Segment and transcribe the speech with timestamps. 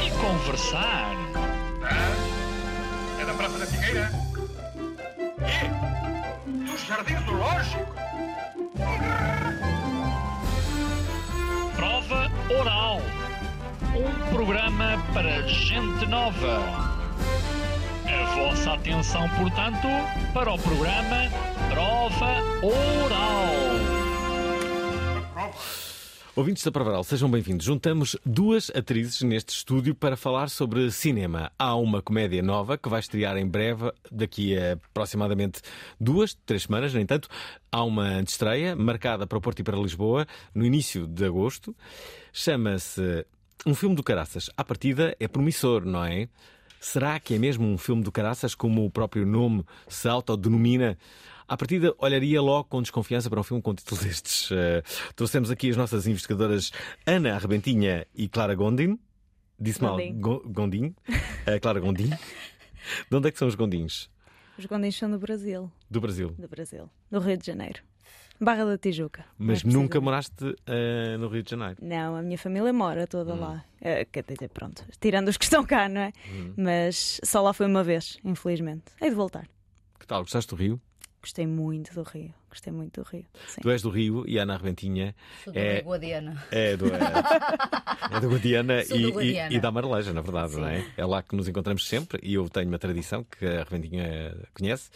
[0.00, 1.12] e conversar.
[1.82, 4.10] Ah, é da Praça da Figueira?
[5.40, 6.70] E?
[6.70, 7.94] Dos Jardins do Lógico?
[11.76, 12.30] Prova
[12.60, 13.00] Oral.
[13.94, 16.98] Um programa para gente nova.
[18.06, 19.88] A vossa atenção, portanto,
[20.32, 21.28] para o programa
[21.70, 23.97] Prova Oral.
[26.38, 27.66] Ouvintes da Provaral, sejam bem-vindos.
[27.66, 31.50] Juntamos duas atrizes neste estúdio para falar sobre cinema.
[31.58, 35.60] Há uma comédia nova que vai estrear em breve, daqui a aproximadamente
[36.00, 37.28] duas, três semanas, no entanto.
[37.72, 41.74] Há uma antestreia marcada para o Porto e para Lisboa no início de agosto.
[42.32, 43.26] Chama-se
[43.66, 44.48] Um Filme do Caraças.
[44.56, 46.28] À partida é promissor, não é?
[46.80, 50.96] Será que é mesmo um filme do Caraças, como o próprio nome se autodenomina?
[51.48, 54.50] À partida, olharia logo com desconfiança para um filme com título destes.
[54.50, 54.82] Uh,
[55.16, 56.70] trouxemos aqui as nossas investigadoras
[57.06, 58.98] Ana Arrebentinha e Clara Gondim.
[59.58, 60.20] Disse mal, Gondim.
[60.20, 60.94] Go- Gondim.
[61.08, 62.10] Uh, Clara Gondim.
[63.10, 64.10] De onde é que são os Gondins?
[64.58, 66.30] Os Gondins são do Brasil, Do Brasil.
[66.38, 67.80] do Brasil, do Rio de Janeiro.
[68.40, 69.24] Barra da Tijuca.
[69.38, 71.76] Mas mais nunca moraste uh, no Rio de Janeiro.
[71.82, 73.40] Não, a minha família mora toda Hum.
[73.40, 73.64] lá.
[73.80, 76.12] Eh, quer dizer, pronto, tirando os que estão cá, não é?
[76.30, 76.52] Hum.
[76.56, 78.84] Mas só lá foi uma vez, infelizmente.
[79.00, 79.48] Hei de voltar.
[79.98, 80.22] Que tal?
[80.22, 80.80] Gostaste do Rio?
[81.20, 82.32] Gostei muito do Rio.
[82.50, 83.26] Gostei muito do Rio.
[83.46, 83.60] Sim.
[83.60, 86.44] Tu és do Rio e a Ana Arrebentinha Sou do É- Rio Guadiana.
[86.50, 86.98] é do, é,
[88.16, 89.54] é do Guadiana e, do e, Guadiana.
[89.54, 90.84] e da Amareleja, na verdade, não é?
[90.96, 94.90] É lá que nos encontramos sempre e eu tenho uma tradição que a Arrebentinha conhece,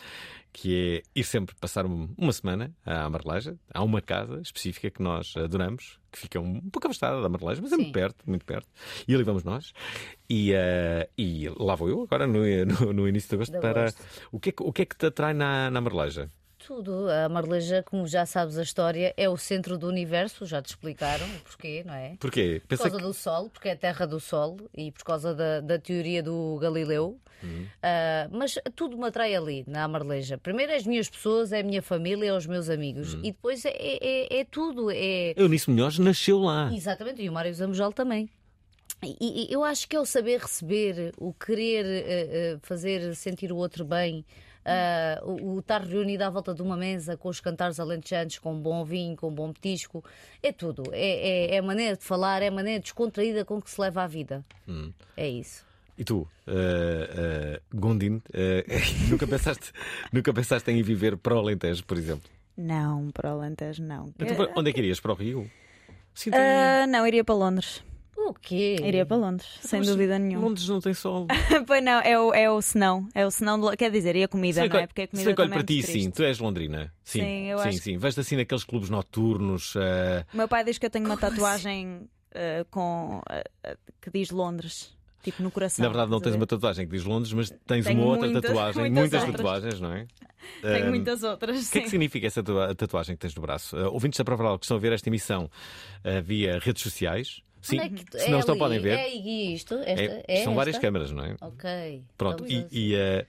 [0.52, 3.56] que é ir sempre passar um- uma semana à Amareleja.
[3.72, 7.72] Há uma casa específica que nós adoramos, que fica um pouco afastada da Amareleja, mas
[7.72, 7.82] é Sim.
[7.82, 8.68] muito perto, muito perto.
[9.06, 9.72] E ali vamos nós.
[10.28, 13.80] E, eh, e lá vou eu agora no, no, no início de agosto De para.
[13.82, 14.02] agosto.
[14.30, 16.28] O que, é que, o que é que te atrai na, na Amareleja?
[16.66, 17.08] Tudo.
[17.10, 20.46] A Marleja, como já sabes a história, é o centro do universo.
[20.46, 22.16] Já te explicaram o porquê, não é?
[22.18, 22.60] Porquê?
[22.62, 23.02] Por Pensa causa que...
[23.02, 26.58] do Sol, porque é a terra do Sol e por causa da, da teoria do
[26.60, 27.18] Galileu.
[27.42, 27.66] Uhum.
[27.82, 30.38] Ah, mas tudo me atrai ali, na Amarleja.
[30.38, 33.14] Primeiro é as minhas pessoas, é a minha família, é os meus amigos.
[33.14, 33.20] Uhum.
[33.20, 34.90] E depois é, é, é tudo.
[34.90, 35.34] É...
[35.36, 36.72] Eunice Munhoz nasceu lá.
[36.72, 38.28] Exatamente, e o Mário Zamujal também.
[39.02, 43.50] E, e eu acho que é o saber receber, o querer eh, eh, fazer sentir
[43.50, 44.24] o outro bem,
[44.64, 48.54] ah, o, o estar reunido à volta de uma mesa com os cantares alentejantes, com
[48.54, 50.04] um bom vinho, com um bom petisco,
[50.42, 50.84] é tudo.
[50.92, 54.02] É, é, é a maneira de falar, é a maneira descontraída com que se leva
[54.02, 54.44] a vida.
[55.16, 55.64] É isso.
[55.98, 58.22] E tu, eh, eh, Gondim,
[59.10, 59.72] nunca, pensaste,
[60.12, 62.28] nunca pensaste em ir viver para o Alentejo, por exemplo?
[62.56, 64.12] Não, para o Alentejo não.
[64.18, 64.98] Então, para- onde é que irias?
[65.00, 65.50] Para o Rio?
[66.14, 67.82] Sim, tem- Ah, não, iria para Londres.
[68.16, 68.76] O quê?
[68.84, 70.46] Iria para Londres, sem Mas dúvida nenhuma.
[70.46, 71.26] Londres não tem sol.
[71.66, 73.08] pois não, é o, é o senão.
[73.14, 73.76] É o senão de...
[73.76, 74.80] Quer dizer, e a comida, Sei não é?
[74.82, 75.92] que- Porque a comida sei que olho também para é ti, muito sim.
[75.92, 76.12] triste.
[76.12, 76.92] Tu és londrina.
[77.02, 77.98] Sim, Sim, eu sim, acho sim.
[77.98, 79.74] Vais assim naqueles clubes noturnos.
[79.76, 81.36] eh, O meu pai diz que eu tenho uma Como assim?
[81.36, 85.82] tatuagem eh, com, eh, eh, que diz Londres, tipo no coração.
[85.82, 88.42] na verdade, não tens uma tatuagem que diz Londres, mas tens Tenho uma outra muitas-
[88.42, 88.90] tatuagem.
[88.90, 90.06] muitas Muitas tatuagens, não é?
[90.60, 91.68] Tenho Eh, muitas outras.
[91.68, 93.76] O que é que significa essa tua- tatuagem que tens no braço?
[93.76, 95.44] Uh, ouvintes da Prova que estão a ver esta emissão
[96.04, 97.40] uh, via redes sociais.
[97.62, 98.98] Sim, Onde é que- se não é estão ali, podem ver.
[98.98, 99.74] É isto?
[99.76, 100.86] Esta, É- é são várias esta?
[100.86, 101.36] câmaras, não é?
[101.40, 102.02] Ok.
[102.18, 102.68] Pronto, e, assim.
[102.72, 103.26] e, uh,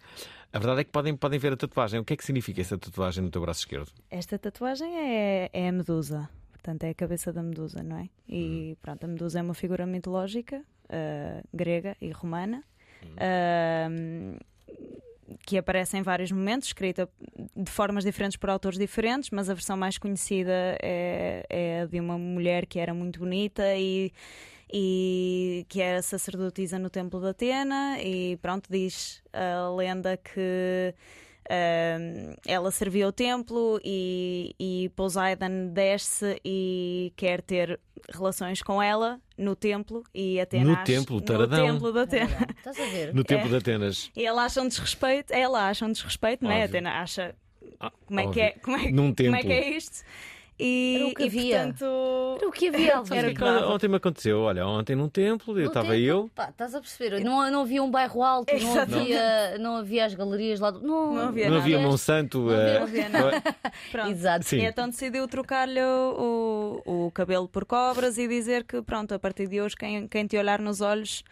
[0.52, 2.00] a verdade é que podem, podem ver a tatuagem.
[2.00, 3.92] O que é que significa essa tatuagem no teu braço esquerdo?
[4.10, 6.28] Esta tatuagem é, é a medusa.
[6.52, 8.04] Portanto, é a cabeça da medusa, não é?
[8.04, 8.10] Hum.
[8.30, 12.64] E pronto, a medusa é uma figura mitológica eh, grega e romana
[13.04, 13.16] Hum.
[13.18, 14.38] ahm,
[15.46, 17.10] que aparece em vários momentos, escrita
[17.56, 22.18] de formas diferentes por autores diferentes, mas a versão mais conhecida é, é de uma
[22.18, 24.12] mulher que era muito bonita e,
[24.72, 30.94] e que era sacerdotisa no Templo de Atena e pronto, diz a lenda que
[32.46, 37.80] ela servia o templo e, e Poseidon desce e quer ter
[38.14, 41.66] relações com ela no templo e Atena No templo, no taradão.
[41.74, 42.48] templo de Atena.
[42.58, 43.14] Estás a ver?
[43.14, 43.50] No Templo É.
[43.50, 44.12] de Atenas.
[44.16, 46.64] E ela acha um desrespeito, ela acha um desrespeito, não é?
[46.64, 47.36] Atena acha
[47.80, 50.04] Ah, como é que é, como é, Num como é que é isto?
[50.60, 51.58] E, Era o que e, havia.
[51.58, 51.86] portanto.
[52.40, 53.16] Era o que havia, Alvin.
[53.18, 53.44] Era o que.
[53.44, 56.30] Ontem me aconteceu, olha, ontem num templo, eu estava eu.
[56.36, 57.20] Pá, estás a perceber?
[57.24, 60.70] Não, não havia um bairro alto, não havia, não havia as galerias lá.
[60.72, 60.82] Do...
[60.82, 61.80] Não, Não havia Não havia.
[61.80, 62.50] Monsanto.
[62.50, 63.44] havia- eh, não havia nada.
[63.92, 64.10] Pronto.
[64.12, 64.46] Exato.
[64.46, 64.58] Sim.
[64.58, 69.20] E então decidiu trocar-lhe o, o, o cabelo por cobras e dizer que, pronto, a
[69.20, 71.24] partir de hoje, quem, quem te olhar nos olhos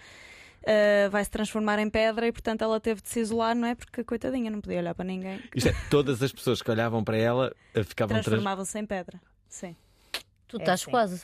[0.63, 3.75] eh, vai se transformar em pedra e, portanto, ela teve de se isolar, não é?
[3.75, 5.40] Porque, coitadinha, não podia olhar para ninguém.
[5.56, 8.25] Isto é, todas as pessoas que olhavam para ela eh, ficavam trans...
[8.25, 9.19] Transformavam-se em pedra.
[9.48, 9.75] Sim.
[10.48, 10.92] Tu É estás assim.
[10.92, 11.24] quase.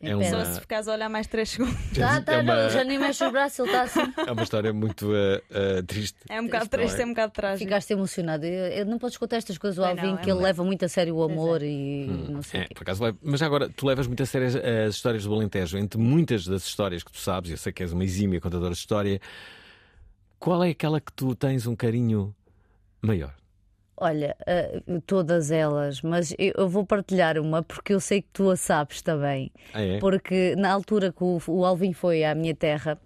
[0.00, 1.74] É uma- Só se ficares a olhar mais 3 segundos.
[1.96, 4.12] Tá, tá, é, não, uma, ele já nem mexe os braços, ele está assim.
[4.26, 6.18] é uma história muito eh, eh, triste.
[6.28, 7.02] É um bocado não triste, é?
[7.02, 7.64] é um bocado trágico.
[7.64, 8.44] Ficaste emocionado.
[8.44, 10.84] Eu, eu não podes contar estas coisas ao não, Alvin, é que ele leva muito
[10.84, 12.60] a sério o amor e Hum, não sei.
[12.60, 13.18] É, o por acaso levo.
[13.22, 15.78] Mas agora, tu levas muito a sério as, as histórias do Alentejo.
[15.78, 18.78] Entre muitas das histórias que tu sabes, eu sei que és uma exímia contadora de
[18.78, 19.20] história,
[20.38, 22.34] qual é aquela que tu tens um carinho
[23.00, 23.34] maior?
[23.96, 28.50] Olha, eh, todas elas, mas eu, eu vou partilhar uma porque eu sei que tu
[28.50, 29.52] a sabes também.
[29.72, 29.98] Ah, é?
[30.00, 32.98] Porque na altura que o, o Alvin foi à minha terra,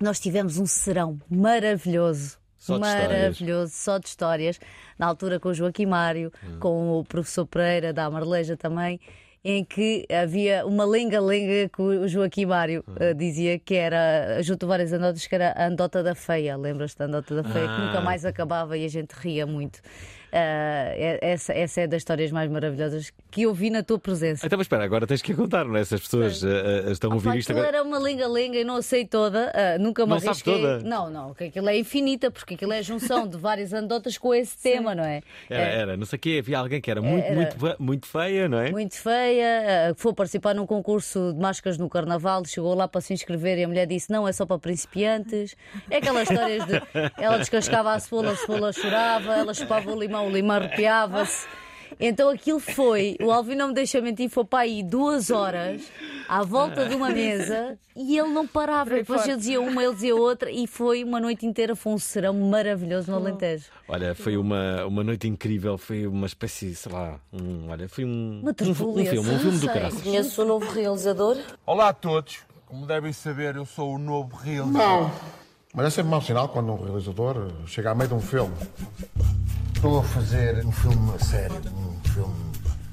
[0.00, 2.38] nós tivemos um serão maravilhoso.
[2.56, 4.58] Só maravilhoso, só de histórias.
[4.98, 6.58] Na altura com o Joaquim Mário, Hum.
[6.60, 9.00] Com o professor Pereira da Amarleja também,
[9.44, 12.94] em que havia uma lenga-lenga que o Joaquim Mário Hum.
[13.00, 16.56] eh, dizia que era, junto a várias anedotas, que era a andota da feia.
[16.56, 17.66] Lembras-te da andota da feia?
[17.66, 17.86] Que Ah.
[17.86, 19.80] nunca mais acabava e a gente ria muito.
[20.32, 24.46] Ah, é- essa, essa é das histórias mais maravilhosas que eu vi na tua presença.
[24.46, 25.80] Então, mas espera, agora tens que contar, não é?
[25.80, 27.78] Essas pessoas eh, eh, estão a ouvir isto aquilo agora.
[27.78, 30.54] era uma lenga-lenga e não a sei toda, ah, nunca me Não arrisquei.
[30.54, 30.78] toda?
[30.80, 34.34] Não, não, que aquilo é infinita, porque aquilo é a junção de várias anedotas com
[34.34, 35.20] esse tema, não é?
[35.50, 37.34] Era, É, era, não sei o quê, havia alguém que era muito, Era.
[37.34, 38.70] muito, muito feia, não é?
[38.70, 43.12] Muito feia, ah, foi participar num concurso de máscaras no Carnaval, chegou lá para se
[43.12, 45.54] inscrever e a mulher disse: Não, é só para principiantes.
[45.90, 46.82] É aquelas histórias de
[47.18, 51.46] ela descascava a cebola, a cebola chorava, ela chupava o limão, o limão arrepiava-se.
[52.00, 55.82] Então aquilo foi, o Alvin não me deixa mentir, foi para aí duas horas
[56.28, 58.90] à volta de uma mesa e ele não parava.
[58.90, 62.34] Depois eu dizia uma, ele dizia outra e foi uma noite inteira, foi um serão
[62.34, 63.66] maravilhoso no Alentejo.
[63.86, 68.40] Olha, foi uma, uma noite incrível, foi uma espécie, sei lá, um, olha, foi um,
[68.42, 70.02] Uma um, um filme, um filme do caraças.
[70.02, 71.36] Conheço o novo realizador.
[71.66, 72.38] Olá a todos.
[72.66, 74.72] Como devem saber, eu sou o novo realizador.
[74.72, 75.12] Não.
[75.74, 78.54] Mas é sempre mau sinal quando um realizador chega a meio de um filme.
[79.82, 82.52] Estou a fazer um filme a sério, um filme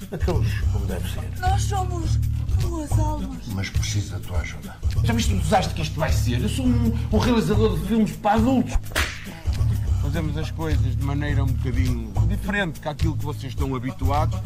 [0.10, 1.40] daqueles como deve ser.
[1.40, 2.16] Nós somos
[2.62, 3.46] duas almas.
[3.54, 4.76] Mas preciso da tua ajuda.
[5.04, 6.42] Já viste o desastre que isto vai ser?
[6.42, 8.74] Eu sou um, um realizador de filmes para adultos.
[10.02, 14.40] Fazemos as coisas de maneira um bocadinho diferente daquilo que vocês estão habituados.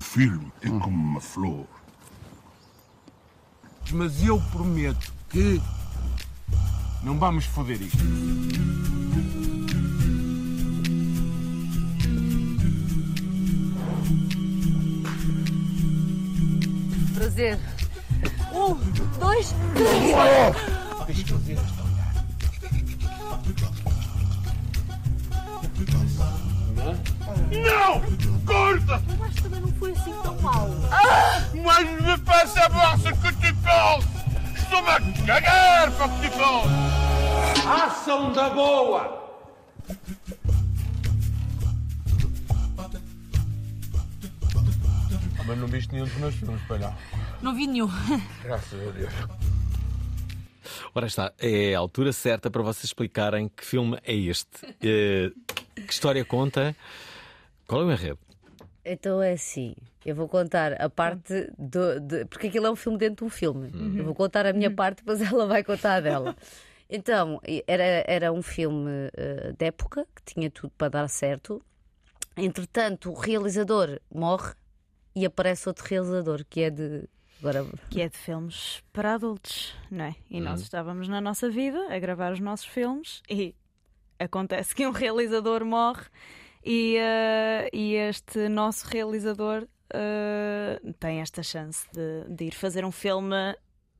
[0.00, 1.64] O filme é como uma flor.
[3.92, 5.62] Mas eu prometo que
[7.04, 8.02] não vamos foder isto.
[17.34, 17.58] Prazer.
[18.52, 18.74] Um,
[19.18, 20.14] dois, três.
[21.06, 22.14] Deixa eu ver esta olhar.
[27.50, 28.00] Não!
[28.46, 29.02] Corta!
[29.18, 30.70] Mas também não foi assim tão mal.
[31.64, 34.08] Mas me faça a vossa que te posso!
[34.56, 36.68] Estou-me a cagar para que te posso!
[37.68, 39.24] Ação da boa!
[45.46, 46.78] Mas não viste nenhum dos meus filmes, pai
[47.42, 47.54] não.
[47.54, 47.88] Vi nenhum.
[48.42, 49.12] Graças a Deus.
[50.94, 54.64] Ora está, é a altura certa para vocês explicarem que filme é este.
[54.82, 55.30] Eh,
[55.74, 56.74] que história conta?
[57.66, 58.18] Qual é o enredo?
[58.84, 61.98] Então é assim, eu vou contar a parte do.
[62.00, 63.70] de- porque aquilo é um filme dentro de um filme.
[63.98, 66.36] Eu vou contar a minha parte, depois ela vai contar a dela.
[66.88, 71.62] Então, era, era um filme eh, de época que tinha tudo para dar certo.
[72.36, 74.52] Entretanto, o realizador morre
[75.16, 77.04] e aparece outro realizador que é de.
[77.44, 80.16] Agora, Que é de filmes para adultos, não é?
[80.30, 83.54] E nós estávamos na nossa vida a gravar os nossos filmes e
[84.18, 86.06] acontece que um realizador morre
[86.64, 92.90] e, eh, e este nosso realizador eh, tem esta chance de, de ir fazer um
[92.90, 93.54] filme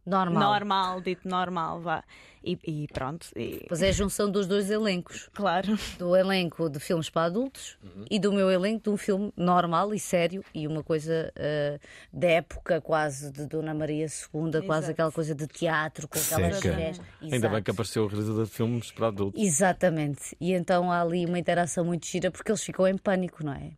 [0.07, 0.43] normal.
[0.51, 2.05] normal, dito normal, vá.
[2.47, 5.31] E, e pronto, e, Pois é a junção dos dois elencos.
[5.33, 5.79] claro.
[5.99, 7.79] do elenco de filmes para adultos
[8.11, 11.79] e do meu elenco de um filme normal e sério e uma coisa eh,
[12.13, 14.91] da época quase de Dona Maria II, quase Exato.
[14.91, 16.75] aquela coisa de teatro com aquelas Seca.
[16.75, 17.01] mulheres.
[17.23, 19.43] Ainda bem que apareceu o realizador de filmes para adultos.
[19.43, 20.37] Exatamente.
[20.39, 23.71] E então há ali uma interação muito gira porque eles ficam em pânico, não é?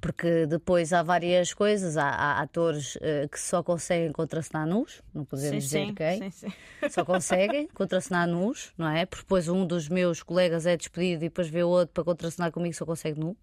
[0.00, 5.24] Porque depois há várias coisas, há, há atores eh, que só conseguem contracenar nus, não
[5.24, 6.52] podemos dizer sim, quem, sim, sim.
[6.90, 9.06] só conseguem contracenar nus, não é?
[9.06, 12.52] Porque depois um dos meus colegas é despedido e depois vê o outro para contracenar
[12.52, 13.36] comigo só consegue nu.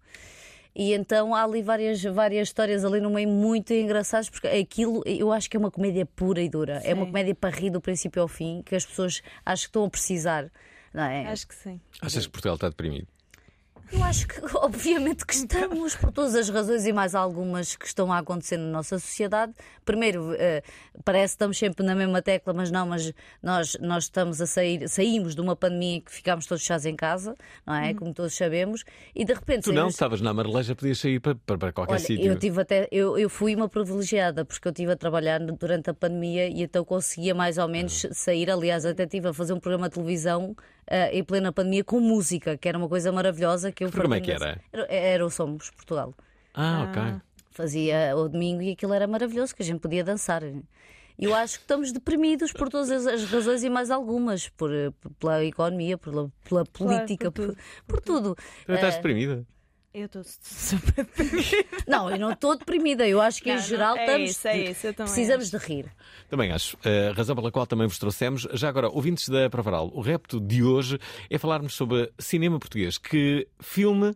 [0.74, 5.32] E então há ali várias, várias histórias ali no meio muito engraçadas, porque aquilo eu
[5.32, 6.80] acho que é uma comédia pura e dura.
[6.84, 7.10] É uma Sim.
[7.10, 10.50] comédia para rir do princípio ao fim, que as pessoas acho que estão a precisar.
[10.94, 11.26] Não é?
[11.26, 11.80] Acho que sim.
[12.00, 13.08] Achas que Portugal está deprimido?
[13.90, 18.12] Eu acho que, obviamente, que estamos, por todas as razões e mais algumas que estão
[18.12, 19.52] a acontecer na nossa sociedade.
[19.84, 20.62] Primeiro, eh,
[21.04, 24.86] parece que estamos sempre na mesma tecla, mas não, mas nós, nós estamos a sair,
[24.88, 27.34] saímos de uma pandemia em que ficámos todos fechados em casa,
[27.66, 27.94] não é?
[27.94, 29.64] Como todos sabemos, e de repente.
[29.64, 32.26] Tu não, saímos- estavas na amareleja, podias sair para, para, qualquer Olha, sítio.
[32.26, 35.94] eu tive até eu, eu fui uma privilegiada porque eu estive a trabalhar durante a
[35.94, 38.12] pandemia e então conseguia mais ou menos Ah.
[38.12, 38.50] sair.
[38.50, 40.54] Aliás, até estive a fazer um programa de televisão
[41.12, 44.30] em plena pandemia com música, que era uma coisa maravilhosa que eu programa é que
[44.32, 44.60] era?
[44.72, 46.14] Era, era o Somos Portugal.
[46.54, 47.20] Ah, ok.
[47.50, 50.42] Fazia o domingo e aquilo era maravilhoso, que a gente podia dançar.
[51.18, 55.44] Eu acho que estamos deprimidos por todas as- razões e mais algumas, por, eh, pela
[55.44, 58.36] economia, pela, pela política, por por, tudo, por tudo.
[58.64, 59.44] Tu estás Eh, deprimida?
[59.98, 61.06] Eu estou super
[61.86, 63.06] Não, eu não estou deprimida.
[63.06, 65.50] Eu acho que em Não, não, geral é estamos, isso, é isso, eu também precisamos
[65.50, 65.92] de rir.
[66.28, 66.76] Também acho.
[66.84, 70.62] A razão pela qual também vos trouxemos, já agora, ouvintes da Provaral, o repto de
[70.62, 72.98] hoje é falarmos sobre cinema português.
[72.98, 74.14] Que filme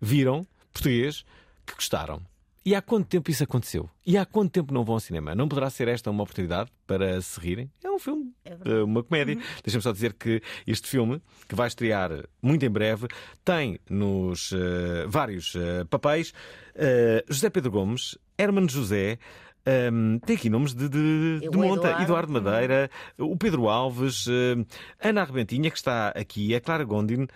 [0.00, 1.24] viram, português,
[1.66, 2.22] que gostaram?
[2.66, 3.90] E há quanto tempo isso aconteceu?
[4.06, 5.34] E há quanto tempo não vão ao cinema?
[5.34, 7.70] Não poderá ser esta uma oportunidade para se rirem?
[7.82, 9.36] É um filme, eh, uma comédia.
[9.62, 13.06] Deixa-me só dizer que este filme, que vai estrear muito em breve,
[13.44, 16.32] tem nos eh, vários eh, papéis
[16.74, 19.18] eh, José Pedro Gomes, Hermano José.
[19.66, 22.02] ehm, tem aqui nomes de, de, de O monta, Eduardo.
[22.02, 24.64] Eduardo Madeira, o Pedro Alves, eh,
[25.06, 27.26] Ana Arrebentinha, que está aqui, a Clara Gondin,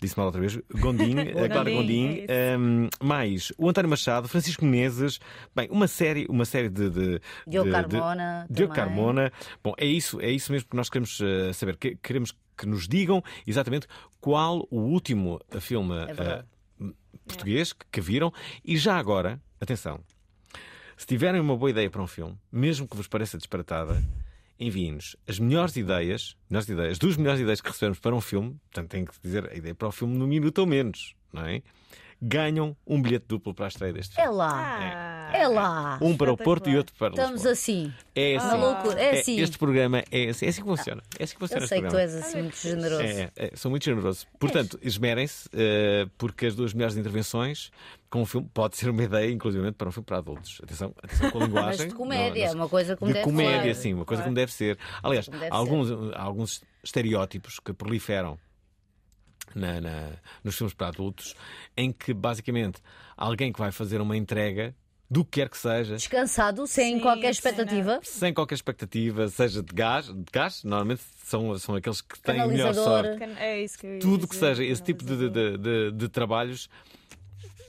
[0.00, 4.64] disse mal outra vez, Gondim, a Clara Gondim, é ehm, mais o António Machado, Francisco
[4.64, 5.18] Menezes,
[5.54, 6.88] bem, uma série, uma série de.
[6.90, 8.74] de Diogo de- de- Carmona Diogo.
[8.74, 9.32] Carmona.
[9.62, 11.76] Bom, é isso, é isso mesmo que nós queremos eh, saber.
[11.76, 13.86] Que- queremos que nos digam exatamente
[14.20, 16.44] qual o último eh, filme É eh,
[17.26, 18.32] português que, que viram
[18.64, 20.00] e já agora, atenção,
[20.96, 24.02] se tiverem uma boa ideia para um filme, mesmo que vos pareça disparatada,
[24.60, 28.90] enviem-nos as melhores ideias, melhores ideias, duas melhores ideias que recebemos para um filme, portanto
[28.90, 31.62] tem que dizer a ideia para o filme no minuto ou menos, não é?
[32.20, 34.28] Ganham um bilhete duplo para a estreia deste filme.
[34.28, 35.98] É lá, Ah, é lá.
[36.00, 37.52] Um para o Porto e outro para Estamos Lisboa.
[37.52, 37.92] assim.
[38.14, 38.46] É assim.
[38.46, 39.40] Na loucura, é assim.
[39.40, 41.02] Este programa é assim, é assim que funciona.
[41.18, 43.02] É assim que funciona Eu sei que tu és assim muito generoso.
[43.02, 44.26] É, é, sou muito generoso.
[44.38, 47.70] Portanto, esmerem-se, eh, porque as duas melhores intervenções
[48.10, 50.60] com um filme pode ser uma ideia, inclusive, para um filme para adultos.
[50.62, 51.88] Atenção, atenção com a Mas linguagem.
[51.88, 53.80] de comédia, Não- não- uma coisa como de deve comédia, ser.
[53.82, 54.78] sim, uma coisa como deve ser.
[55.02, 58.38] Aliás, deve há alguns, há alguns estereótipos que proliferam
[59.54, 60.10] na- na-
[60.44, 61.34] nos filmes para adultos,
[61.76, 62.80] em que basicamente
[63.16, 64.74] alguém que vai fazer uma entrega
[65.10, 67.98] do que quer que seja, Descansado, sem Sim, qualquer sim, expectativa.
[68.02, 72.74] sem qualquer expectativa, seja de gás, de gás normalmente são, são aqueles que têm melhor
[72.74, 73.22] sorte.
[73.38, 76.68] É isso que eu ia Tudo que seja esse tipo de, de, de- de trabalhos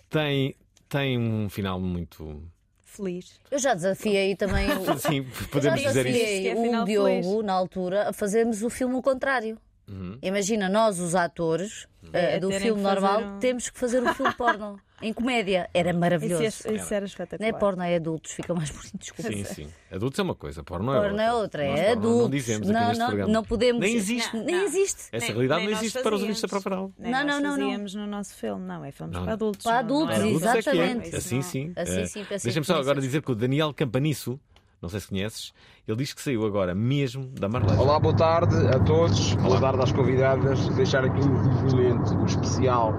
[0.10, 0.56] tem,
[0.88, 2.44] tem um final muito.
[2.84, 3.40] Feliz.
[3.50, 4.98] Eu já desafiei também o.
[5.00, 6.48] Sim, podemos dizer isso.
[6.76, 7.46] é o Diogo, feliz.
[7.46, 9.58] na altura, a fazermos o filme ao contrário.
[9.90, 10.18] Uhum.
[10.22, 14.80] Imagina, nós, os atores É, do filme normal, um- temos que fazer um filme porno.
[15.02, 15.70] Em comédia.
[15.74, 16.44] Era Isso, maravilhoso.
[16.44, 17.48] é- isso era Não espetacular.
[17.50, 18.98] é porno, é adultos, fica mais bonito.
[18.98, 19.32] Desculpa.
[19.32, 19.68] Sim, sim.
[19.90, 21.24] Adultos é uma coisa, porno é Porno outra.
[21.24, 22.22] é outra, é porno adultos.
[22.24, 23.32] Não dizemos aqui não, neste não, programa.
[23.34, 23.82] não podemos.
[23.82, 24.36] Nem existe.
[24.36, 24.64] Não, Nem não.
[24.66, 25.02] existe.
[25.14, 26.70] Essa Nem- realidade nem não existe para os ouvintes da.
[27.00, 27.52] Nem Não, não, não, não.
[27.52, 29.24] fazíamos no nosso filme, não, é filmes Não.
[29.24, 29.64] para adultos.
[29.64, 30.60] Para não- não adultos, é é é.
[30.60, 31.16] exatamente.
[31.16, 31.72] Assim sim.
[31.78, 34.38] Assim sim, Deixa-me só agora dizer que o Daniel Campaniço,
[34.82, 35.54] não sei se conheces,
[35.88, 37.82] ele diz que saiu agora mesmo da Marleja.
[37.82, 39.36] Olá, boa tarde a todos.
[39.36, 40.70] Boa tarde às convidadas.
[40.70, 42.94] Deixar aqui um cumprimento especial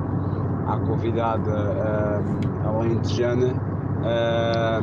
[0.67, 2.21] à convidada
[2.65, 3.55] uh, alentejana,
[4.05, 4.81] ah,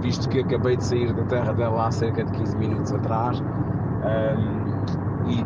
[0.00, 3.42] visto que acabei de sair da terra dela há cerca de 15 minutos atrás
[4.02, 4.36] ah,
[5.28, 5.44] e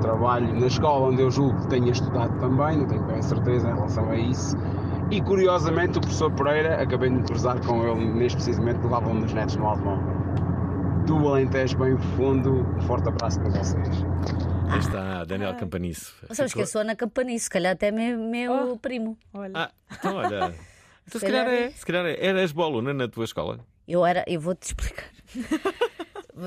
[0.00, 3.74] trabalho na escola onde eu julgo que tenha estudado também, não tenho bem certeza em
[3.74, 4.56] relação a isso.
[5.10, 9.20] E curiosamente o professor Pereira, acabei de me cruzar com ele neste precisamente, levava um
[9.20, 10.24] dos netos no automóvel
[11.06, 12.66] do Alentejo bem fundo.
[12.76, 13.88] Um forte abraço para vocês.
[14.70, 16.14] Aí está, Daniel Campaniço.
[16.26, 18.78] Não sabes que eu sou Ana Campanice, se calhar até meu, meu Oh.
[18.78, 19.16] primo.
[19.34, 20.54] Olha, Ah, então olha.
[21.06, 21.70] Então, se Se calhar calhar é.
[21.70, 22.26] Se calhar é.
[22.26, 23.58] Eras boa aluna na tua escola.
[23.86, 25.04] Eu era, eu vou-te explicar.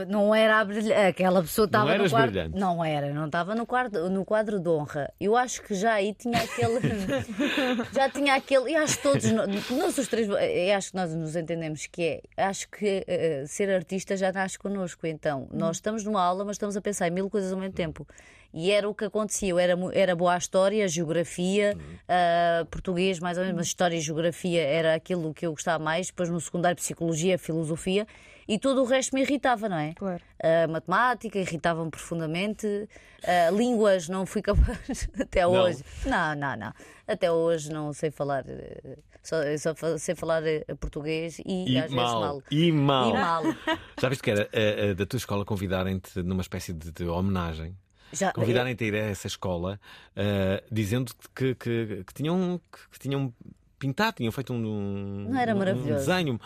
[0.08, 2.32] Não era a brilha- aquela pessoa estava no quadro.
[2.32, 2.60] brilhante.
[2.60, 5.10] Não era, não estava no quadro, no quadro de honra.
[5.20, 6.80] Eu acho que já aí tinha aquele.
[7.94, 8.72] já tinha aquele.
[8.72, 9.24] E acho que todos.
[9.32, 10.28] Nós os três.
[10.28, 12.44] Eu acho que nós nos entendemos que é.
[12.44, 15.08] Acho que eh, ser artista já nasce connosco.
[15.08, 18.06] Então, nós estamos numa aula, mas estamos a pensar em mil coisas ao mesmo tempo.
[18.54, 19.50] E era o que acontecia.
[19.50, 21.78] Eu era, era boa à história, geografia,
[22.08, 26.08] ah, português, mais ou menos, mas história e geografia era aquilo que eu gostava mais.
[26.08, 28.06] Depois, no secundário, psicologia, filosofia.
[28.48, 29.94] E todo o resto me irritava, não é?
[29.94, 30.24] Claro.
[30.42, 32.88] A matemática irritava-me profundamente,
[33.24, 35.84] a línguas não fui capaz até hoje.
[36.06, 36.74] Não, não, não.
[37.08, 40.42] Até hoje não sei falar, eh, só, só sei falar
[40.80, 42.20] português e, E às vezes mal.
[42.22, 42.44] mal.
[42.50, 43.10] E mal.
[43.10, 43.44] E mal.
[44.00, 47.76] Já viste que era da tua escola convidarem-te numa espécie de, de homenagem?
[48.14, 49.80] Já, Convidarem-te a ir a essa escola
[50.16, 53.34] eh, dizendo que, que, que tinham, que, que tinham
[53.80, 56.06] pintado, tinham feito um, Não era um- um maravilhoso?
[56.06, 56.40] desenho,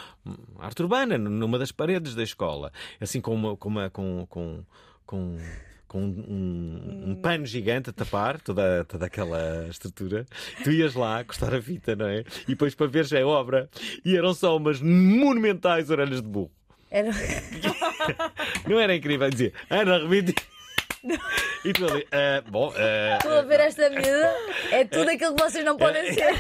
[0.60, 2.72] arte urbana, numa das paredes da escola.
[3.00, 4.64] Assim com uma, com, uma, com, com,
[5.06, 5.38] com,
[5.88, 10.26] com um, um pano gigante a tapar toda, toda aquela estrutura.
[10.64, 12.20] Tu ias lá cortar a fita, não é?
[12.44, 13.70] E depois para ver já a obra.
[14.06, 16.52] E eram só umas monumentais orelhas de burro.
[16.90, 17.10] Era...
[18.68, 20.36] Não era incrível dizer Ana Remite.
[21.66, 24.36] E tu ali, "Ah, bom, ah, Estou a ver esta miúda,
[24.72, 26.36] é tudo aquilo que vocês não podem ser.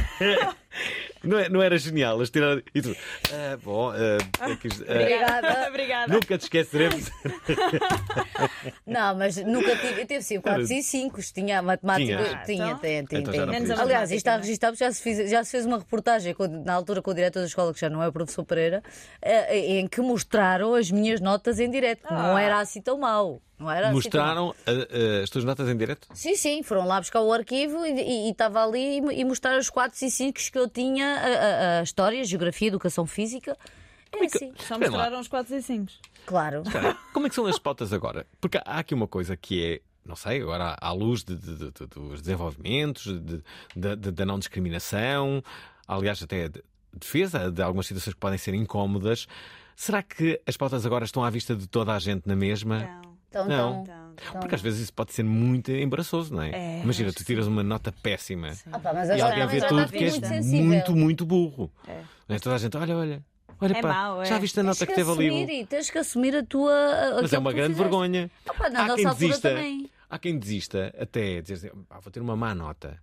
[1.23, 2.61] Não, é- não era genial eles tiraram.
[2.73, 2.95] E tu,
[3.31, 4.17] "Ah, bom, ah,
[4.49, 5.67] é que ah, Obrigada.
[5.69, 6.13] Obrigada.
[6.13, 7.09] nunca te esqueceremos.
[8.85, 10.01] Não, mas nunca tive.
[10.01, 11.19] Eu tive sim 4 e 5.
[11.33, 12.17] Tinha a matemática.
[12.17, 12.45] Tinha?
[12.45, 13.21] Tinha, tinha, tinha.
[13.21, 13.45] Então tinha.
[13.47, 13.81] podia.
[13.81, 14.37] Aliás, isto está é?
[14.37, 17.39] registado, já se, fez, já se fez uma reportagem com- na altura com o diretor
[17.41, 18.83] da escola, que já não é o professor Pereira,
[19.21, 22.03] eh, em que mostraram as minhas notas em direto.
[22.11, 23.41] Não era assim tão mau.
[23.59, 24.35] Não era assim tão mau.
[24.45, 24.87] Mostraram ah,
[25.19, 26.07] ah, as tuas notas em direto?
[26.13, 30.03] Sim, sim, foram lá buscar o arquivo e- estava ali e, e mostrar os 4
[30.03, 31.25] e 5 que eu tinha: a,
[31.77, 33.57] a- a história, a geografia, a educação física.
[34.13, 34.89] É assim, Só Espera lá.
[34.89, 35.91] mostraram os 4 e 5.
[36.25, 36.63] claro.
[36.63, 38.27] Cara, como é que são as pautas agora?
[38.41, 41.71] Porque há aqui uma coisa que é, não sei, agora à luz de- de- de-
[41.71, 43.41] de- dos desenvolvimentos, de-
[43.75, 45.41] de- de- da não discriminação,
[45.87, 46.61] aliás, até de
[46.93, 49.27] defesa de algumas situações que podem ser incómodas.
[49.77, 52.79] Será que as pautas agora estão à vista de toda a gente na mesma?
[52.79, 53.11] Não.
[53.29, 53.81] Então, Não.
[53.83, 54.00] então,
[54.39, 56.51] Porque às vezes isso pode ser muito embaraçoso, não é?
[56.51, 60.03] É, Imagina, tu tiras uma nota péssima Ah, pá, mas e alguém vê tudo que
[60.03, 60.65] és muito sensível.
[60.65, 61.71] muito, muito burro.
[61.87, 62.01] É.
[62.27, 62.39] Não é?
[62.39, 63.23] Toda a gente, olha, olha,
[63.59, 64.25] olha, É pá, mau, é.
[64.25, 65.27] já viste a Tens nota que que teve ali?
[65.27, 66.71] assumir e tens que assumir a tua.
[66.73, 67.83] a- Mas é uma grande fizeste.
[67.89, 68.31] vergonha.
[68.49, 69.89] Opa, na há nossa quem altura desista, também.
[70.09, 72.97] há quem desista até dizer assim, "Ah, vou ter uma má nota.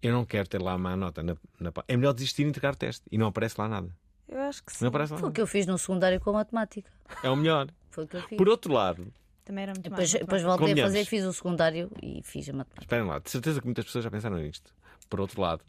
[0.00, 1.22] Eu não quero ter lá má nota.
[1.22, 1.84] Na, na pa-".
[1.88, 3.02] É melhor desistir e entregar teste.
[3.10, 3.88] E não aparece lá nada.
[4.28, 4.84] Eu acho que sim.
[4.84, 6.90] Não aparece lá Foi o que eu fiz no secundário com a matemática.
[7.22, 7.66] É o melhor.
[7.90, 8.36] Foi o que eu fiz.
[8.38, 9.06] Por outro lado,
[9.48, 10.20] Também era muito Depois, mal.
[10.20, 12.82] depois voltei a fazer, fiz o secundário e fiz a matemática.
[12.84, 14.70] esperem lá, de certeza que muitas pessoas já pensaram nisto.
[15.08, 15.62] Por outro lado,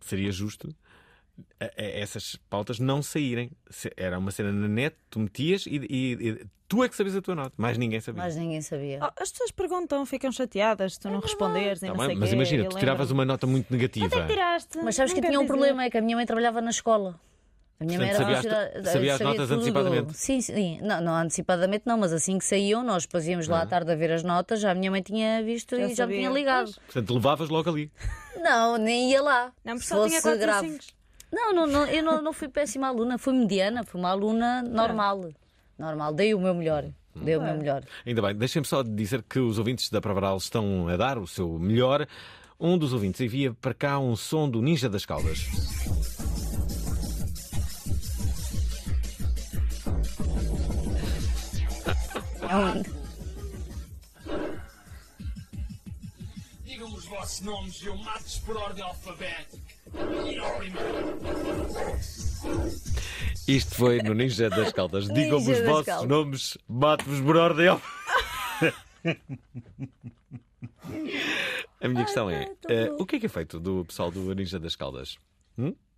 [0.00, 0.74] seria justo
[1.60, 3.52] a- a- essas pautas não saírem.
[3.70, 7.14] Se- Era uma cena na net, tu metias e, e- e tu é que sabias
[7.14, 7.52] a tua nota.
[7.56, 8.20] Mais ninguém sabia.
[8.24, 8.98] Mas ninguém sabia.
[9.00, 12.34] Oh, as pessoas perguntam, ficam chateadas se tu não responderes e Tá não mas quê,
[12.34, 14.06] imagina, tu tiravas uma nota muito negativa.
[14.06, 14.78] É que?
[14.82, 16.70] Mas sabes que Não tinha um quero problema, é que a minha mãe trabalhava na
[16.70, 17.14] escola.
[17.80, 19.54] A minha Portanto, mãe era sabia as- funcionária- sabia as notas tudo.
[19.54, 20.12] antecipadamente?
[20.14, 20.78] Sim, sim.
[20.82, 23.94] Não, não antecipadamente não, mas assim que saíam, nós depois íamos lá à tarde a
[23.96, 26.40] ver as notas, já a minha mãe tinha visto Já e já me tinha sabia.
[26.40, 26.74] ligado.
[26.74, 27.90] Portanto, levavas logo ali.
[28.42, 29.50] Não, nem ia lá.
[29.64, 30.68] Não, porque só tinha fosse 4 grave.
[30.72, 30.84] 5.
[31.32, 35.30] Não, não, não, eu não, não fui péssima aluna, fui mediana, fui uma aluna normal.
[35.78, 36.84] Normal, dei o meu melhor.
[37.14, 37.82] Dei o meu melhor.
[38.04, 41.58] Ainda bem, deixem-me só dizer que os ouvintes da Pravaral estão a dar o seu
[41.58, 42.06] melhor.
[42.58, 45.46] Um dos ouvintes envia para cá um som do Ninja das Caldas.
[52.50, 52.82] É
[56.64, 59.58] Digam os vossos nomes e eu mato-vos por ordem alfabética.
[60.28, 61.18] E ao primeiro.
[63.46, 65.06] Isto foi no Ninja das Caldas.
[65.14, 66.08] Digam-me os vossos Caldas.
[66.08, 67.68] nomes, mato-vos por ordem.
[67.68, 67.80] ao-
[71.80, 72.52] A minha questão é:
[72.88, 73.02] louco.
[73.02, 75.16] o que é que é feito do pessoal do Ninja das Caldas?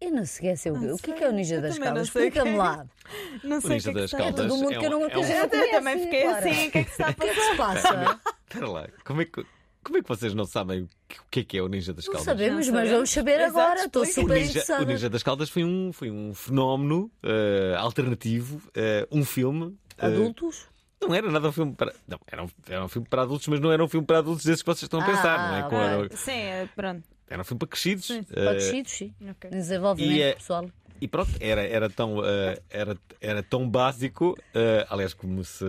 [0.00, 2.02] Eu não sei se eu- o que é que é o Ninja das não Caldas?
[2.02, 2.04] é.
[2.04, 2.86] Explica-me lá.
[3.44, 4.90] Não O sei o Ninja que é das Caldas Todo mundo é que eu um-
[4.90, 7.14] não é um- eu também fiquei assim, o que é que se está a O
[7.14, 7.76] que é que passar?
[7.76, 8.20] se passa?
[8.48, 9.46] Espera lá, como é que.
[9.84, 10.88] Como é que vocês não sabem o
[11.30, 12.24] que- é que é o Ninja das Não Caldas?
[12.26, 13.50] sabemos, Não mas vamos saber sabemos.
[13.56, 13.74] agora.
[13.74, 14.20] Exato, Estou explica.
[14.20, 14.82] O super Ninja, interessada.
[14.82, 19.76] o Ninja das Caldas foi um, foi um fenómeno eh, alternativo, eh, um filme.
[19.98, 20.66] eh, Adultos?
[21.00, 21.92] Não era nada um filme para.
[22.06, 24.44] Não, era um, era um filme para adultos, mas não era um filme para adultos
[24.44, 25.84] desses que vocês estão a pensar, Ah, não é?
[26.04, 27.02] era, Sim, é, pronto.
[27.28, 28.06] Era um filme para crescidos.
[28.06, 29.14] Sim, eh, Para crescidos, sim.
[29.30, 29.50] Ok.
[29.50, 30.68] Desenvolvimento E, eh, pessoal.
[31.00, 35.64] E pronto, era, era, tão, eh, era, era tão básico, eh, aliás, como se,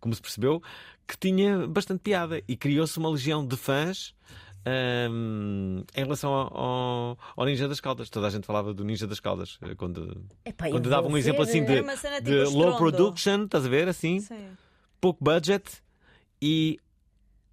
[0.00, 0.62] como se percebeu,
[1.06, 4.14] que tinha bastante piada e criou-se uma legião de fãs.
[4.66, 9.06] ehm, em relação ao, ao- ao Ninja das Caldas, toda a gente falava do Ninja
[9.06, 12.58] das Caldas eh, quando, Epá, quando dava um exemplo ver, assim eh, de, de tipo
[12.58, 13.88] low production, estás a ver?
[13.88, 14.56] Assim, Sim.
[15.00, 15.64] pouco budget
[16.40, 16.78] e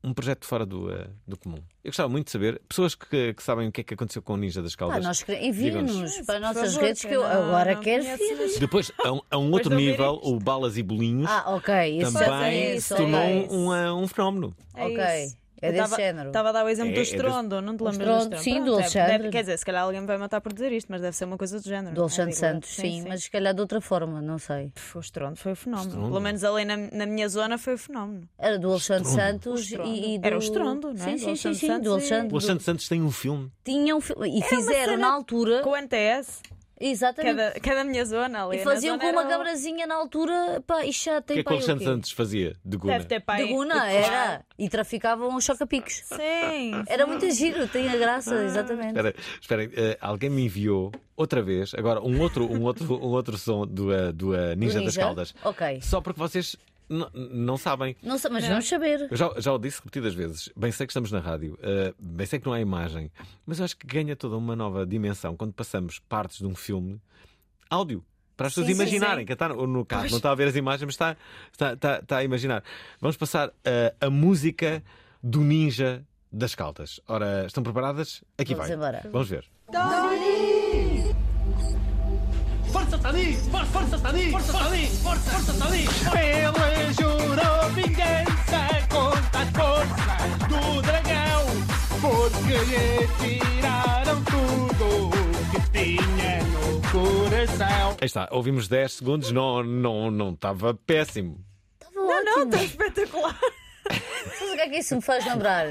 [0.04, 1.58] um projeto fora do, eh, do comum.
[1.84, 4.34] Eu gostava muito de saber, pessoas que, que sabem o que é que aconteceu com
[4.34, 5.04] o Ninja das Caldas.
[5.04, 8.60] nós quere- enviem-nos para as nossas favor, redes que eu não- agora não quero ver.
[8.60, 10.30] Depois, a um, a um outro nível, isto.
[10.36, 12.00] o Balas e Bolinhos Ah, ok.
[12.02, 13.48] Isso também se isso, tornou ok.
[13.52, 14.56] um, um, um fenómeno.
[14.76, 15.26] É Ok.
[15.26, 15.41] isso.
[15.62, 16.28] É desse género.
[16.30, 18.36] Estava a dar o exemplo É- do é desse- estrondo, não te lembras Estrondo, do
[18.36, 18.44] estrondo?
[18.44, 19.18] sim, do Pronto, é- Alexandre.
[19.20, 21.26] deve- quer dizer, se calhar alguém me vai matar por dizer isto, mas deve ser
[21.26, 21.94] uma coisa do género.
[21.96, 22.50] Do Alexandre Digo eu.
[22.54, 24.70] Santos, sim, mas se calhar de outra forma, não sei.
[24.74, 25.88] Pff, O estrondo foi o fenómeno.
[25.90, 26.08] Estrondo.
[26.10, 28.28] Pelo menos ali na, na minha zona foi o fenómeno.
[28.40, 29.22] Era do Alexandre Estrondo.
[29.32, 29.90] Santos estrondo.
[29.90, 30.26] e, e do...
[30.26, 31.10] Era o estrondo, não é?
[31.10, 32.28] Sim, Do sim, sim, sim, Santos do Alexandre.
[32.34, 33.52] O Alexandre Santos tem um filme.
[33.64, 34.40] Tinham um filme.
[34.40, 35.62] E fizeram na altura.
[35.62, 36.42] Com o NTS,
[36.90, 37.36] Exatamente.
[37.36, 38.58] da, que é da minha zona ali.
[38.58, 39.30] E faziam com uma era o-
[39.88, 40.64] na altura.
[40.66, 41.86] Pá, isto já O tem que é que o o Alexandre?
[41.86, 42.94] Santos fazia de Guna?
[42.94, 43.46] Deve ter pai.
[43.46, 44.44] De Guna, era.
[44.58, 46.02] E traficavam os choca-picos.
[46.06, 46.84] Sim.
[46.88, 48.44] Era muito giro, tem a graça, Ah.
[48.44, 48.88] exatamente.
[48.90, 53.38] Espera, espera, eh, alguém me enviou outra vez, agora um outro, um outro, um outro
[53.38, 55.02] som do, eh, do eh, Ninja, Do das Ninja?
[55.08, 55.36] Caldas.
[55.44, 55.80] Ok.
[55.82, 56.56] Só porque vocês
[57.14, 57.96] não sabem.
[58.04, 59.08] Não mas vamos saber.
[59.10, 60.50] Eu já, já o disse repetidas vezes.
[60.56, 63.12] Bem sei que estamos na rádio, eh, bem sei que não há imagem,
[63.46, 67.00] mas eu acho que ganha toda uma nova dimensão quando passamos partes de um filme
[67.70, 68.04] áudio.
[68.38, 69.26] Para as pessoas Sim, sim, imaginarem, sim.
[69.28, 71.16] que está no, no carro, não está a ver as imagens, mas está,
[71.52, 72.64] está, está, está a imaginar.
[73.00, 74.84] Vamos passar eh, a música
[75.22, 77.00] do Ninja das Caldas.
[77.08, 78.24] Ora, estão preparadas?
[78.40, 78.76] Aqui Vamos vai.
[78.78, 79.10] embora.
[79.12, 79.46] Vamos ver.
[82.72, 83.34] Força Tani!
[83.36, 84.32] For- Força Tani!
[84.32, 84.88] Força Tani!
[84.88, 86.71] Força, força Tani!
[87.32, 91.46] Jurou vingança contra as forças do dragão
[92.02, 99.64] Porque lhe tiraram tudo o que tinha no coração Aí está, ouvimos 10 segundos, não,
[99.64, 101.40] não, não estava péssimo.
[101.80, 102.44] Estava ótimo.
[102.44, 103.40] Está espetacular.
[103.90, 105.66] Sabes o que é que isso me faz lembrar?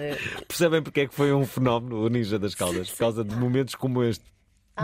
[0.49, 2.89] Percebem porque é que foi um fenómeno o Ninja das Caldas?
[2.89, 4.25] Por causa de momentos como este.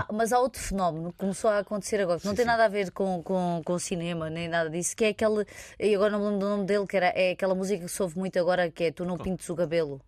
[0.09, 2.69] Ah, mas há outro fenómeno que começou a acontecer agora, que não tem nada a
[2.69, 5.47] ver com, com, com cinema nem nada disso, que é aquele.
[5.79, 8.03] E agora não me lembro do nome dele, que era, é aquela música que se
[8.03, 10.01] ouve muito agora, que é Tu não pintes o cabelo.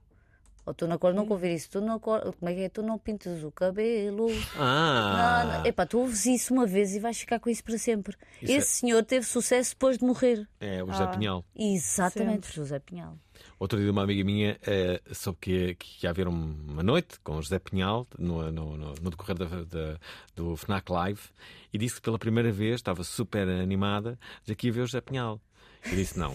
[0.66, 2.68] Ou tu não, nunca ouvir isso, tu não, cor- como é que é?
[2.68, 4.26] Tu não pintes o cabelo.
[4.54, 5.44] Ah!
[5.46, 5.66] Não, não.
[5.66, 8.14] Epá, tu ouves isso uma vez e vais ficar com isso para sempre.
[8.42, 10.46] Isso Esse senhor teve sucesso depois de morrer.
[10.60, 11.42] É o José Pinhal.
[11.56, 13.16] Exatamente, José Pinhal.
[13.58, 17.36] Outro dia, uma amiga minha eh, soube que, que ia haver um- uma noite com
[17.36, 19.98] o José Pinhal no, no, no- no decorrer da, da-
[20.36, 21.20] do FNAC Live
[21.72, 25.00] e disse que pela primeira vez estava super animada de que ia ver o José
[25.00, 25.40] Pinhal.
[25.86, 26.34] E disse: Não,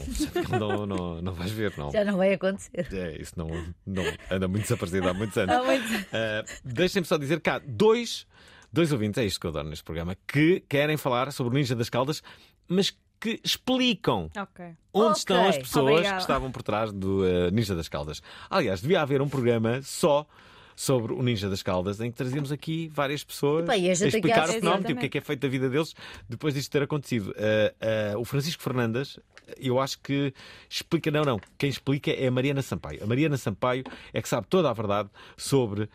[0.60, 1.92] não, não, não vais ver, não.
[1.92, 2.88] Já não vai acontecer.
[2.94, 3.48] É, isso não,
[3.86, 5.54] não anda muito desaparecido há muitos anos.
[5.56, 8.26] Há muitos- Uh, Deixem-me só dizer que há dois,
[8.72, 11.76] dois ouvintes, é isto que eu adoro neste programa, que querem falar sobre o Ninja
[11.76, 12.24] das Caldas,
[12.70, 14.66] mas que explicam Ok.
[14.94, 16.16] onde Ok, estão as pessoas obrigada.
[16.18, 18.22] que estavam por trás do uh, Ninja das Caldas.
[18.50, 20.28] Aliás, devia haver um programa só
[20.76, 24.50] sobre o Ninja das Caldas, em que trazíamos aqui várias pessoas e a a explicar
[24.50, 25.94] o fenómeno e o que é que é feito da vida deles
[26.28, 27.30] depois disto ter acontecido.
[27.30, 29.18] Uh, uh, o Francisco Fernandes,
[29.58, 30.34] eu acho que
[30.70, 33.02] explica, não, não, quem explica é a Mariana Sampaio.
[33.02, 35.90] A Mariana Sampaio é que sabe toda a verdade sobre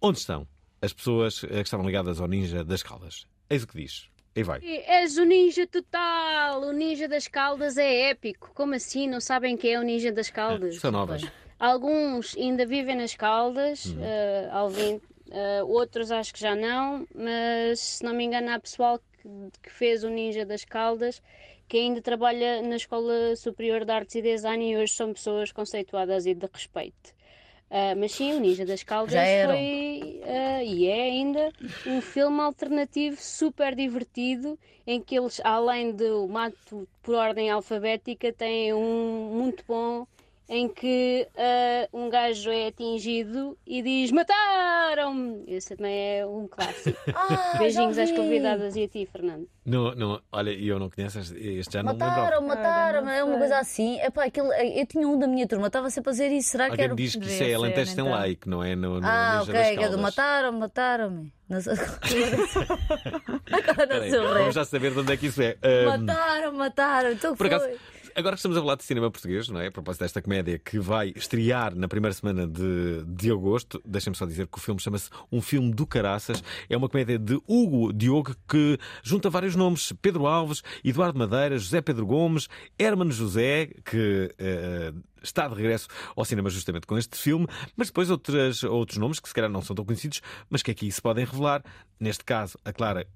[0.00, 0.48] onde estão
[0.80, 3.26] as pessoas que estavam ligadas ao Ninja das Caldas.
[3.50, 4.08] Eis o que diz.
[4.36, 4.60] Aí vai.
[4.62, 6.62] És o ninja total!
[6.62, 8.50] O ninja das caldas é épico.
[8.54, 9.08] Como assim?
[9.08, 10.76] Não sabem quem é o ninja das caldas?
[10.76, 11.22] São novas.
[11.58, 14.02] Alguns ainda vivem nas caldas, Uhum.
[14.02, 18.98] eh, alguém, eh, outros acho que já não, mas se não me engano há pessoal
[18.98, 19.28] que,
[19.62, 21.20] que fez o ninja das caldas
[21.68, 26.24] que ainda trabalha na Escola Superior de Artes e Design e hoje são pessoas conceituadas
[26.26, 27.14] e de respeito.
[27.70, 29.12] Ah, mas sim, o Ninja das Caldas
[29.46, 31.54] foi ah, e é ainda
[31.84, 38.74] um filme alternativo super divertido em que eles, além do mato por ordem alfabética, têm
[38.74, 40.06] um muito bom
[40.52, 45.44] em que ah, um gajo é atingido e diz mataram-me!
[45.46, 46.98] Esse também é um clássico.
[47.14, 48.16] Ah, Beijinhos às vi.
[48.16, 49.46] convidadas e a ti, Fernando.
[49.64, 52.20] Não, não, olha, eu não conheço este, já não me lembrava.
[52.40, 54.00] Mataram, mataram, é uma coisa assim.
[54.00, 56.50] Epá, aquilo, eu tinha um da minha turma, estava sempre a dizer isso.
[56.50, 56.94] Será que Alguém era.
[56.94, 58.10] me diz que isso é Alentejo sem então.
[58.10, 61.32] like, não é no, no Ah, ok, que é do mataram, mataram-me.
[61.48, 61.74] Não sei-
[63.52, 65.56] Agora não sei o Vamos já saber de onde é que isso é.
[65.62, 67.12] Ahm, Mataram, mataram.
[67.12, 67.56] Então Por foi.
[67.56, 67.70] acaso,
[68.14, 69.66] agora que estamos a falar de cinema português, não é?
[69.66, 74.26] A propósito desta comédia que vai estrear na primeira semana de, de agosto, deixem-me só
[74.26, 76.42] dizer que o filme chama-se Um Filme do Caraças.
[76.68, 81.80] É uma comédia de Hugo Diogo que junta vários nomes: Pedro Alves, Eduardo Madeira, José
[81.80, 84.34] Pedro Gomes, Hermano José, que.
[84.38, 84.92] eh,
[85.22, 87.46] Está de regresso ao cinema justamente com este filme,
[87.76, 90.90] mas depois outras, outros nomes que se calhar não são tão conhecidos, mas que aqui
[90.90, 91.62] se podem revelar.
[92.00, 93.06] Neste caso, a Clara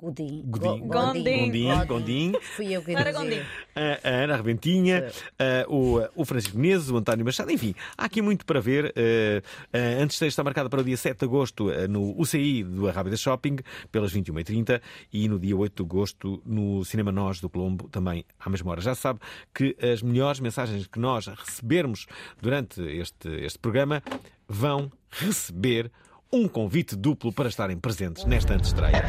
[0.00, 0.42] Godinho.
[0.44, 0.86] Godinho.
[0.86, 1.44] Gondim.
[1.46, 3.24] Gondim, Gondim, Fui eu que Clara dizia.
[3.24, 3.42] Gondim.
[3.76, 5.08] a a Ana Arbentinha,
[5.38, 8.92] a- o, o Francisco Menezes, o António Machado, enfim, há aqui muito para ver.
[8.96, 12.88] Eh, A Antes está marcada para o dia 7 de agosto eh, no UCI do
[12.88, 13.56] Arrábida Shopping,
[13.92, 14.80] pelas 21h30,
[15.12, 18.80] e no dia 8 de agosto no Cinema Nós do Colombo, também à mesma hora.
[18.80, 19.20] Já sabe
[19.54, 22.06] que as melhores mensagens que nós recebermos
[22.40, 24.02] durante este, este programa
[24.48, 25.90] vão receber
[26.32, 29.04] um convite duplo para estarem presentes nesta antestreia.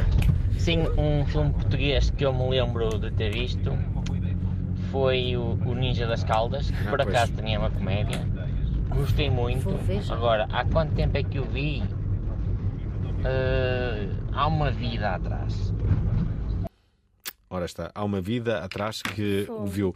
[0.61, 3.71] Sim, um filme português que eu me lembro de ter visto
[4.91, 8.19] foi o, o Ninja das Caldas, que Ah, por acaso tinha uma comédia.
[8.89, 9.69] Gostei muito.
[10.11, 11.81] Agora, há quanto tempo é que eu vi?
[13.25, 15.73] Eh, há uma vida atrás.
[17.49, 19.95] Ora está, há uma vida atrás que o viu.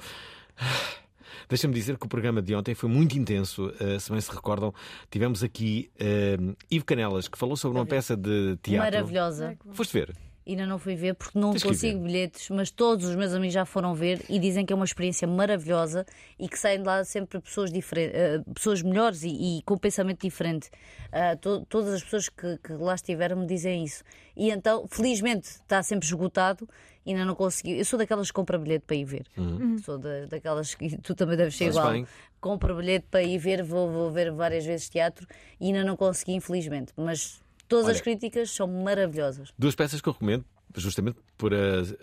[1.48, 3.68] Deixa-me dizer que o programa de ontem foi muito intenso.
[3.68, 4.74] Uh, se bem se recordam,
[5.12, 8.92] tivemos aqui uh, Ivo Canelas, que falou sobre uma peça de teatro.
[8.92, 9.56] Maravilhosa.
[9.72, 10.16] Foste ver?
[10.48, 13.66] Ainda não fui ver porque não Tens consigo bilhetes, mas todos os meus amigos já
[13.66, 16.06] foram ver e dizem que é uma experiência maravilhosa
[16.38, 18.16] e que saem de lá sempre pessoas, diferentes,
[18.54, 20.70] pessoas melhores e, e com pensamento diferente.
[21.12, 24.04] Ah, to- todas as pessoas que, que lá estiveram me dizem isso.
[24.36, 26.70] E então, felizmente, está sempre esgotado.
[27.08, 27.78] Ainda não consegui.
[27.78, 29.26] Eu sou daquelas que compra bilhete para ir ver.
[29.84, 31.92] Sou da- daquelas que tu também deves ser igual.
[31.92, 32.08] bem.
[32.42, 35.26] Compro bilhete para ir ver, vou, vou ver várias vezes teatro
[35.60, 36.94] e ainda não consegui, infelizmente.
[36.96, 38.04] Mas todas as Olha.
[38.04, 39.54] críticas são maravilhosas.
[39.58, 41.96] Duas peças que eu recomendo, justamente por as,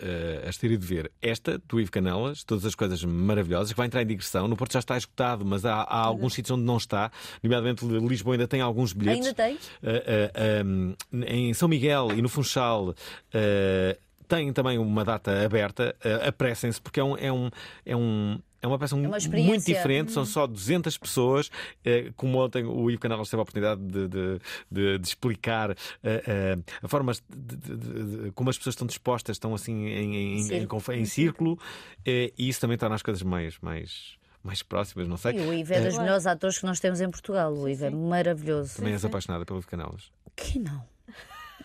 [0.47, 1.11] as ter ido ver.
[1.21, 4.47] Esta, do Ivo Canelas, todas as coisas maravilhosas, que vai entrar em digressão.
[4.47, 7.11] No Porto já está esgotado, mas há, há alguns sítios onde não está.
[7.41, 9.27] Nomeadamente, Lisboa ainda tem alguns bilhetes.
[9.27, 9.57] Ainda tem?
[9.83, 10.95] Eh, eh, um,
[11.25, 12.95] em São Miguel e no Funchal.
[13.33, 13.97] eh,
[14.27, 15.95] tem também uma data aberta,
[16.25, 17.49] apressem-se, porque é um, é um,
[17.85, 19.49] é um é uma peça uma experiência.
[19.53, 21.51] muito diferente, são só 200 pessoas.
[21.83, 24.39] eh, Como ontem o Ivo Canelas teve a oportunidade de, de-
[24.71, 28.87] de- de explicar eh, eh, a forma de- de- de- de- como as pessoas estão
[28.87, 30.81] dispostas, estão assim em, em- em- Círculo.
[30.91, 31.59] em em círculo,
[32.05, 35.33] eh, e isso também torna as coisas mais, mais, mais próximas, não sei.
[35.37, 37.53] E o Ivo é dos Eh, melhores atores que nós temos em Portugal.
[37.53, 38.77] O Ivo é maravilhoso.
[38.77, 40.11] Também és apaixonada pelo Ivo Canelas.
[40.35, 40.83] Que não?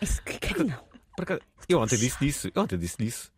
[0.01, 0.89] Isso que que não?
[1.67, 2.49] Eu ontem disse disso.
[2.53, 3.31] Eu ontem disse disso.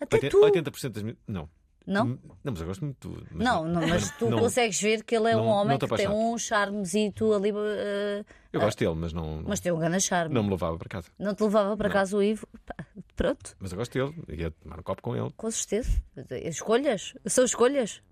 [0.00, 0.40] Até 80%, tu.
[0.42, 1.18] 80% das minhas.
[1.26, 1.48] Não.
[1.90, 2.04] Não?
[2.44, 3.26] Não, mas eu gosto muito de tu.
[3.32, 5.78] mas Não, não, mas tu não- consegues ver que ele é um não- homem não
[5.78, 7.48] te que tem um charmezito ali.
[7.50, 10.34] eh, Eu gosto dele, mas não, mas tem um grande charme.
[10.34, 11.08] não me levava para casa.
[11.18, 12.46] Não te levava para casa o Ivo?
[13.16, 14.14] Pronto, Mas eu gosto dele.
[14.40, 15.32] Ia tomar um copo com ele.
[15.36, 15.90] com certeza.
[16.44, 17.14] Escolhas.
[17.26, 18.02] São escolhas.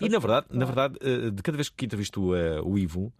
[0.00, 3.12] E na verdade, na verdade eh, de cada vez que entrevisto eh, o Ivo,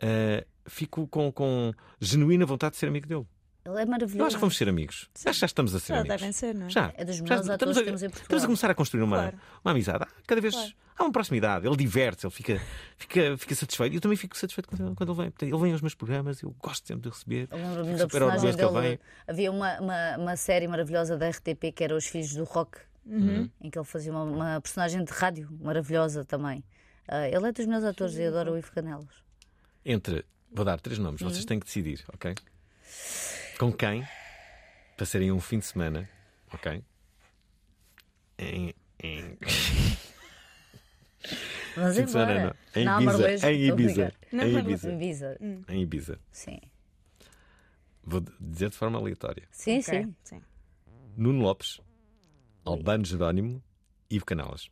[0.00, 3.26] eh, fico com, com genuína vontade de ser amigo dele.
[3.66, 4.26] Ele é Eu maravilhoso.
[4.26, 5.08] acho que vamos ser amigos.
[5.14, 6.16] Acho que já estamos a ser Já amigos.
[6.16, 6.70] devem ser, não é?
[6.70, 6.92] Já.
[6.96, 8.22] É dos Já melhores estamos atores a, que temos em Portugal.
[8.24, 9.38] estamos a começar a construir uma, Claro.
[9.64, 10.04] uma amizade.
[10.26, 10.54] Cada vez
[10.96, 11.66] há uma proximidade.
[11.66, 12.60] Ele diverte, ele fica,
[12.96, 13.92] fica, fica satisfeito.
[13.92, 15.48] E eu também fico satisfeito quando ele, quando ele vem.
[15.50, 17.48] Ele vem aos meus programas, eu gosto sempre de receber.
[17.50, 18.80] Eu lembro-me da personagem dele.
[18.80, 18.98] vem.
[19.26, 23.48] Havia uma, uma, uma série maravilhosa da RTP que era Os Filhos do Rock, Uhum.
[23.60, 26.64] em que ele fazia uma, uma personagem de rádio maravilhosa também.
[27.08, 29.06] Ah, ele é dos meus atores e adoro o Ivo Canelas.
[29.84, 31.46] Entre, vou dar três nomes, vocês Uhum.
[31.46, 32.34] têm que decidir, ok?
[33.58, 34.06] Com quem
[34.96, 36.08] passarem um fim de semana,
[36.52, 36.82] ok?
[38.38, 38.74] Em.
[39.02, 39.38] em...
[41.76, 42.54] Vamos Fim de semana, não.
[42.80, 44.46] Em Não, Ibiza, em Ibiza, brincar.
[44.46, 44.92] em Ibiza.
[44.92, 45.38] Ibiza.
[45.68, 46.18] Em Ibiza.
[46.32, 46.58] Sim.
[48.02, 49.46] Vou dizer de forma aleatória.
[49.50, 50.14] Sim, Ok, sim.
[50.24, 50.42] sim.
[51.16, 51.80] Nuno Lopes,
[52.64, 53.62] Albano Jerónimo,
[54.08, 54.70] Ivo Canelas.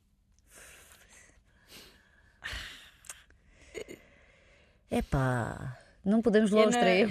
[4.91, 7.11] Epá, não podemos levar os não- três.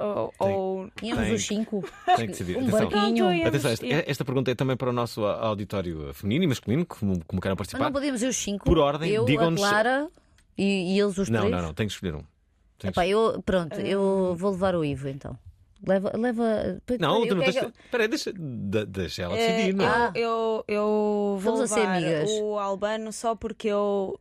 [0.00, 1.84] Ou, ou- Íamos os cinco.
[2.06, 2.56] Tem que decidir.
[2.56, 2.88] Um Atenção.
[2.90, 3.46] barquinho.
[3.46, 7.40] Atenção, esta, esta pergunta é também para o nosso auditório feminino e masculino, como, como
[7.40, 7.84] queiram Mas participar.
[7.84, 8.64] não podíamos ir os cinco.
[8.64, 10.08] Por ordem, eu, a digam-nos- Clara
[10.56, 11.54] e, e eles os Não, três.
[11.54, 12.22] não, não, tem que escolher um.
[12.82, 15.38] Epá, eu, pronto, eu vou levar o Ivo então.
[15.86, 16.12] Leva.
[16.16, 16.80] leva...
[16.98, 17.56] Não, tu não tens.
[17.56, 19.74] Espera aí, deixa, de- deixa ela É, decidir.
[19.74, 19.88] não é?
[19.88, 20.12] Ah.
[20.14, 22.30] eu, eu, eu vou ser levar amigas.
[22.30, 24.18] o Albano só porque eu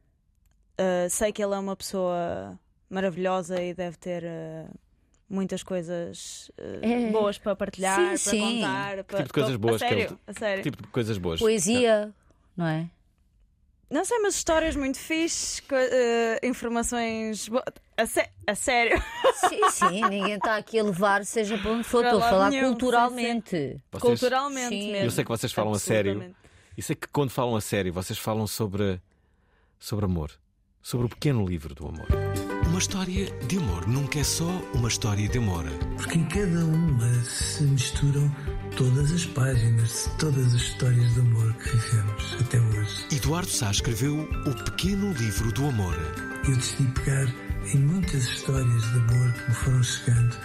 [0.78, 2.58] ah, sei que ele é uma pessoa
[2.94, 4.70] maravilhosa e deve ter ah,
[5.30, 7.10] muitas coisas ah, É.
[7.12, 8.62] boas para partilhar, Sim, para sim.
[8.62, 9.04] contar.
[9.04, 10.64] Que tipo de coisas boas a que sério, ele- a sério.
[10.64, 11.40] Que tipo de coisas boas.
[11.40, 12.14] Poesia,
[12.56, 12.90] não é?
[13.90, 17.48] Não sei, mas histórias muito fixes, co- ah, informações.
[17.96, 19.00] A, sé- a sério.
[19.50, 22.50] Sim, sim, ninguém está aqui a levar, seja para onde for, Para estou a falar
[22.50, 23.82] nenhum, sim, culturalmente.
[23.92, 24.92] Vocês- Culturalmente Sim.
[24.92, 25.06] mesmo.
[25.08, 26.36] Eu sei que vocês falam a sério.
[26.76, 29.00] E sei que quando falam a sério, vocês falam sobre.
[29.78, 30.32] sobre amor.
[30.82, 32.23] Sobre o pequeno livro do amor.
[32.74, 35.64] Uma história de amor nunca é só uma história de amor.
[35.96, 38.36] Porque em cada uma se misturam
[38.76, 43.06] todas as páginas de todas as histórias de amor que vivemos até hoje.
[43.12, 45.96] Eduardo Sá escreveu O Pequeno Livro do Amor.
[46.50, 47.32] Eu decidi pegar
[47.72, 50.36] em muitas histórias de amor que me foram chegando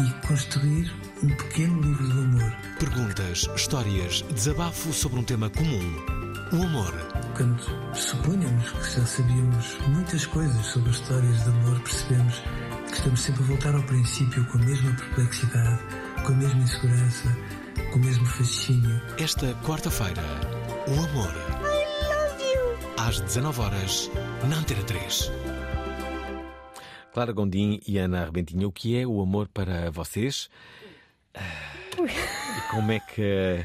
[0.00, 0.90] e construir
[1.22, 2.56] um pequeno livro do amor.
[2.78, 6.25] Perguntas, histórias, desabafo sobre um tema comum.
[6.52, 6.92] O amor.
[7.36, 7.60] Quando
[7.94, 12.34] supunhamos que já sabíamos muitas coisas sobre as histórias de amor, percebemos
[12.86, 15.82] que estamos sempre a voltar ao princípio com a mesma perplexidade,
[16.24, 17.36] com a mesma insegurança,
[17.92, 19.00] com o mesmo fascínio.
[19.18, 20.22] Esta quarta-feira,
[20.88, 21.32] o amor.
[22.98, 24.10] Às 19 horas,
[24.48, 25.30] na Antena 3.
[27.12, 30.48] Clara Gondim e Ana Arbentinha, o que é o amor para vocês?
[31.34, 33.64] E como é que.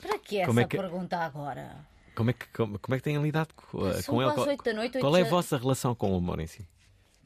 [0.00, 1.76] Para que essa Como é que- pergunta agora?
[2.14, 4.02] Como é que, como, como é que têm lidado com, eh, ele?
[4.02, 6.66] Qual- oito da noite, oito Qual é a vossa relação com o humor em si?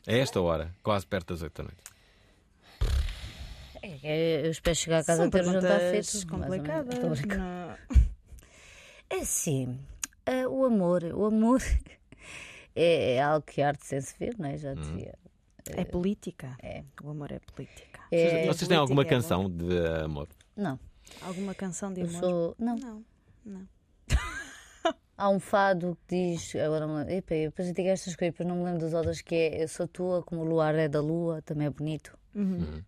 [0.07, 1.83] A esta hora, quase perto das 8 da noite.
[3.83, 6.27] É, é, eu espero chegar a casa São ter o jantar feito.
[6.29, 6.99] complicadas.
[6.99, 7.77] Não-
[9.09, 9.79] É assim,
[10.25, 11.61] eh, o amor, o amor
[12.75, 14.59] é, é algo que a arte sem se ver, não é?
[14.59, 15.15] Já dizia.
[15.69, 16.57] É política.
[16.61, 16.83] É.
[17.03, 18.01] O amor é política.
[18.11, 20.29] É- Vocês, vocês têm alguma política é canção de amor?
[20.57, 20.79] Não.
[21.23, 22.21] Alguma canção de amor?
[22.21, 22.57] sou.
[22.59, 22.77] Não.
[22.77, 23.05] Não.
[23.45, 23.69] Não.
[25.19, 26.55] Há um fado que diz.
[26.57, 27.15] Agora não me lembro.
[27.15, 29.63] Epa, eu depois eu digo estas coisas, depois não me lembro das outras, que é
[29.63, 32.17] Eu sou tua como o luar é da lua, também é bonito.
[32.35, 32.83] Uhum.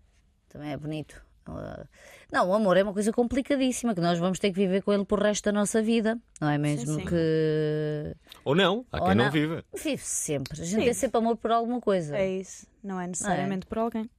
[0.49, 1.23] Também é bonito.
[1.47, 1.87] Ah,
[2.31, 5.05] Não, o amor é uma coisa complicadíssima que nós vamos ter que viver com ele
[5.05, 6.97] por resto da nossa vida, não é mesmo?
[6.97, 7.07] sim.
[7.07, 8.15] Que.
[8.45, 8.85] Ou não?
[8.93, 9.65] Há Ou quem não, vive.
[9.75, 10.61] Vive sempre.
[10.61, 10.85] A gente Sim.
[10.85, 12.17] tem sempre amor por alguma coisa.
[12.17, 12.67] É isso.
[12.85, 14.11] Não é necessariamente por alguém.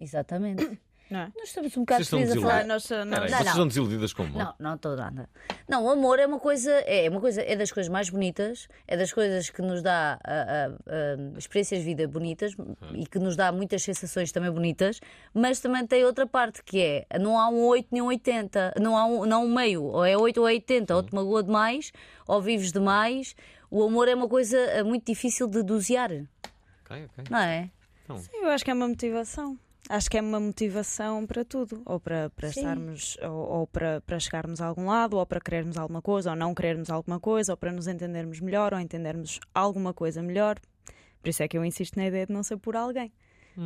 [0.00, 0.80] Exatamente.
[1.12, 1.32] Não é?
[1.36, 2.62] Nós estamos um bocado felizes a falar.
[2.64, 2.90] desiludidos.
[2.90, 3.68] Nós, Peraí, Não, vocês não.
[3.68, 4.38] desiludidas com o amor?
[4.38, 5.28] Não, não estou nada.
[5.68, 8.96] Não, o amor é uma coisa, é uma coisa, é das coisas mais bonitas, é
[8.96, 12.56] das coisas que nos dá ah, ah, ah, experiências de vida bonitas
[12.94, 15.00] e que nos dá muitas sensações também bonitas,
[15.34, 18.96] mas também tem outra parte que é não há um 8 nem um 80, não
[18.96, 21.42] há um, não há um meio, ou é 8 ou é 80, ou te magoa
[21.42, 21.92] demais,
[22.26, 23.36] ou vives demais.
[23.70, 27.24] O amor é uma coisa muito difícil de dosear, Ok, ok.
[27.30, 27.70] não é?
[28.18, 29.58] Sim, eu acho que é uma motivação.
[29.88, 31.82] Acho que é uma motivação para tudo.
[31.84, 32.60] Ou para, para Sim.
[32.60, 36.36] estarmos, ou, ou para, para chegarmos a algum lado, ou para querermos alguma coisa, ou
[36.36, 40.58] não querermos alguma coisa, ou para nos entendermos melhor, ou entendermos alguma coisa melhor.
[41.20, 43.12] Por isso é que eu insisto na ideia de não ser por alguém.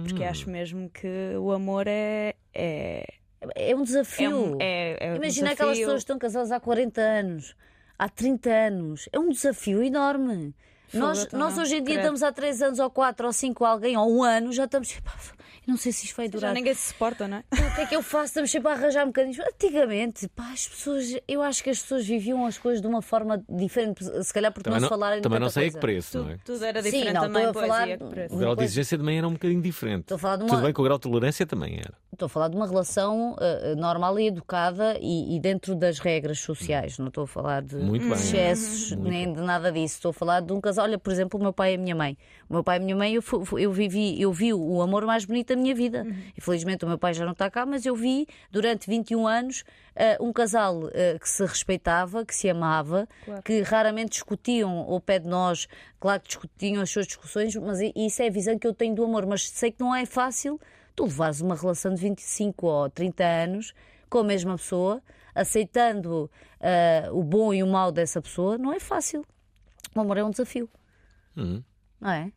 [0.02, 0.28] Porque Hum.
[0.28, 1.06] acho mesmo que
[1.38, 2.34] o amor é.
[2.52, 3.04] é
[3.54, 4.24] É um desafio.
[4.24, 5.86] É um- é- é um Imagina aquelas desafio.
[5.86, 7.54] pessoas que estão casadas há 40 anos,
[7.98, 9.08] há 30 anos.
[9.12, 10.54] É um desafio enorme.
[10.92, 11.98] Nós, nós hoje em dia Credo.
[12.00, 14.92] estamos há 3 anos, ou 4, ou 5, alguém, ou um ano, já estamos.
[15.00, 15.12] "Pá,
[15.66, 16.54] eu não sei se isto vai Já durar.
[16.54, 17.44] ninguém se suporta, não é?
[17.52, 18.26] O que é que eu faço?
[18.26, 19.42] Estamos sempre a arranjar um bocadinho.
[19.44, 21.16] Antigamente, pá, as pessoas.
[21.26, 24.64] Eu acho que as pessoas viviam as coisas de uma forma diferente, se calhar porque
[24.64, 25.78] Também não, se falarem de também não sei a coisa.
[25.78, 26.38] que preço, não é?
[26.44, 27.88] Tudo era Sim, diferente não, também, estou a falar.
[28.30, 30.02] O grau de exigência também era um bocadinho diferente.
[30.02, 31.94] Estou a falar de uma- Tudo bem que o grau de tolerância também era.
[32.16, 36.38] Estou a falar de uma relação uh, normal e educada e, e dentro das regras
[36.38, 36.98] sociais.
[36.98, 38.12] Não estou a falar de Muito bem.
[38.12, 39.96] excessos Muito nem de nada disso.
[39.96, 40.86] Estou a falar de um casal.
[40.86, 42.16] Olha, por exemplo, o meu pai e a minha mãe.
[42.48, 43.22] O meu pai e a minha mãe, eu,
[43.58, 46.06] eu vivi, eu vi o amor mais bonito da minha vida.
[46.38, 49.62] Infelizmente, o meu pai já não está cá, mas eu vi durante 21 anos
[49.94, 53.42] uh, um casal uh, que se respeitava, que se amava, Claro.
[53.42, 55.68] que raramente discutiam ao pé de nós.
[56.00, 59.04] Claro que discutiam as suas discussões, mas isso é a visão que eu tenho do
[59.04, 59.26] amor.
[59.26, 60.58] Mas sei que não é fácil
[60.96, 63.72] tu levares uma relação de 25 ou 30 anos
[64.10, 65.02] com a mesma pessoa,
[65.34, 66.30] aceitando
[66.60, 69.24] ah, o bom e o mau dessa pessoa, não é fácil.
[69.94, 70.68] O amor é um desafio,
[71.36, 71.62] Hum.
[72.00, 72.32] não é?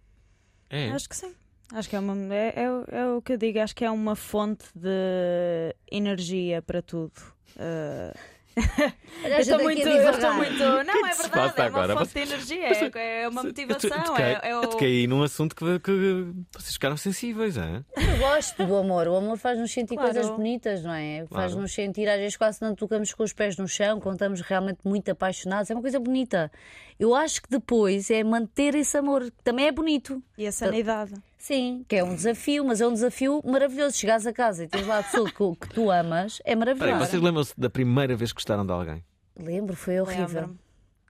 [0.70, 0.92] É.
[0.92, 1.34] Acho que sim.
[1.74, 4.16] Acho que é, uma, é, é- é o que eu digo, acho que é uma
[4.16, 7.14] fonte de energia para tudo.
[7.56, 8.18] Uh,
[9.24, 10.60] eu estou muito, eu estou muito.
[10.60, 11.98] Não, que é verdade, é uma agora?
[11.98, 13.90] fonte de energia, Você- é, é uma eu- motivação.
[13.98, 15.08] eu toquei- é, é eu o...
[15.10, 17.84] num assunto que, que vocês ficaram sensíveis, é?
[17.96, 19.08] Eu gosto do amor.
[19.08, 20.14] O amor faz-nos sentir Claro.
[20.14, 21.26] coisas bonitas, não é?
[21.28, 21.30] Claro.
[21.30, 24.80] Faz-nos sentir, às vezes, quase não tocamos com os pés no chão, quando estamos realmente
[24.84, 25.70] muito apaixonados.
[25.70, 26.52] É uma coisa bonita.
[27.00, 30.22] Eu acho que depois é manter esse amor, que também é bonito.
[30.38, 31.14] E a sanidade.
[31.40, 33.98] Sim, que é um desafio, mas é um desafio maravilhoso.
[33.98, 37.00] Chegares a casa e tens lá a pessoa que, que tu amas, é Peraí, maravilhoso.
[37.06, 39.04] vocês lembram-se da primeira vez que gostaram de alguém?
[39.38, 40.26] Lembro, foi horrível.
[40.28, 40.60] Lembro-me.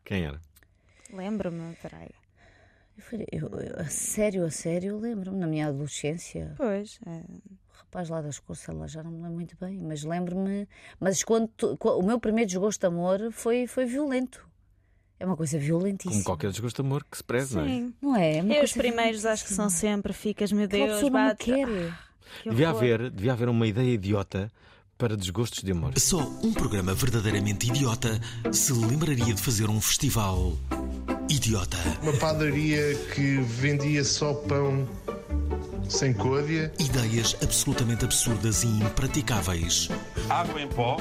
[0.05, 0.39] Quem era?
[1.11, 2.09] Lembro-me, peraí.
[3.31, 6.53] Eu eu- a sério, a sério, lembro-me na minha adolescência.
[6.57, 7.21] Pois, é.
[7.71, 10.67] O rapaz lá das cores, sei lá, já não me lembro muito bem, mas lembro-me.
[10.99, 14.47] Mas quando tu- o meu primeiro desgosto de amor foi, foi violento.
[15.19, 16.23] É uma coisa Como violentíssima.
[16.23, 17.67] qualquer desgosto de amor que se preze, não é?
[17.67, 17.93] Sim.
[18.01, 18.37] Não é?
[18.37, 21.45] é uma E os primeiros acho que são sempre, ficas, meu Deus, me bate.
[21.45, 21.67] quer.
[22.43, 22.77] Que Devia horror.
[22.83, 24.51] haver, devia haver uma ideia idiota
[24.97, 25.93] para desgostos de amor.
[25.97, 28.19] Só um programa verdadeiramente idiota
[28.51, 30.53] se lembraria de fazer um festival
[31.29, 31.77] idiota.
[32.01, 34.87] Uma padaria que vendia só pão
[35.89, 36.71] sem côdea.
[36.79, 39.89] Ideias absolutamente absurdas e impraticáveis.
[40.29, 40.97] Água em pó.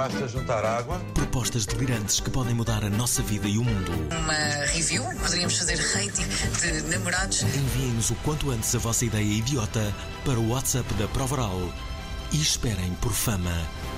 [0.00, 0.98] Basta juntar água.
[1.12, 3.92] Propostas delirantes que podem mudar a nossa vida e o mundo.
[4.10, 6.26] Uma review, poderíamos fazer rating
[6.58, 7.42] de namorados.
[7.42, 11.70] Enviem-nos o quanto antes a vossa ideia idiota para o WhatsApp da Provaral
[12.32, 13.52] e esperem por fama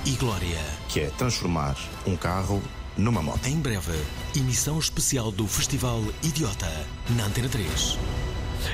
[0.05, 0.59] e glória.
[0.89, 2.61] Que é transformar um carro
[2.97, 3.47] numa moto.
[3.47, 3.97] Em breve,
[4.35, 6.69] emissão especial do Festival Idiota
[7.11, 7.97] na Antena 3.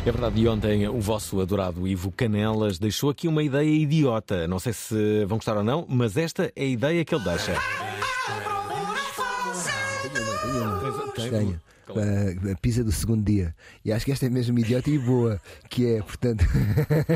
[0.06, 4.47] É verdade, e ontem o vosso adorado Ivo Canelas deixou aqui uma ideia idiota.
[4.47, 7.54] Não sei se vão gostar ou não, mas esta é a ideia que ele deixa.
[11.30, 11.62] Ganha.
[11.97, 13.56] A pizza do segundo dia.
[13.84, 16.45] E acho que esta é mesmo idiota e boa, que é, portanto,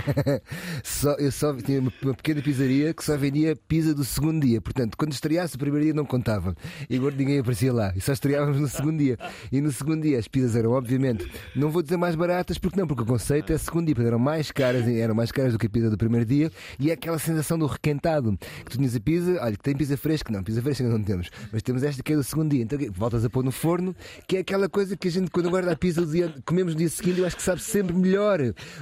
[0.83, 4.61] só, eu só tinha uma, pequena pizzaria que só vendia pizza do segundo dia.
[4.61, 6.55] Portanto, quando estreasse o primeiro dia não contava.
[6.89, 7.93] E agora ninguém aparecia lá.
[7.95, 9.17] E só estreávamos no segundo dia.
[9.51, 12.87] E no segundo dia as pizzas eram, obviamente, não vou dizer mais baratas, porque não,
[12.87, 15.69] porque o conceito é segundo dia, eram mais caras, eram mais caras do que a
[15.69, 16.51] pizza do primeiro dia.
[16.79, 18.37] E é aquela sensação do requentado.
[18.65, 21.29] Que tu tinhas a pizza, olha, que tem pizza fresca, não, pizza fresca não temos,
[21.51, 22.63] mas temos esta que é do segundo dia.
[22.63, 23.95] Então voltas a pôr no forno,
[24.27, 26.89] que é aquela coisa que a gente, quando guarda a pizza dia, comemos no dia
[26.89, 28.39] seguinte, eu acho que sabe sempre melhor,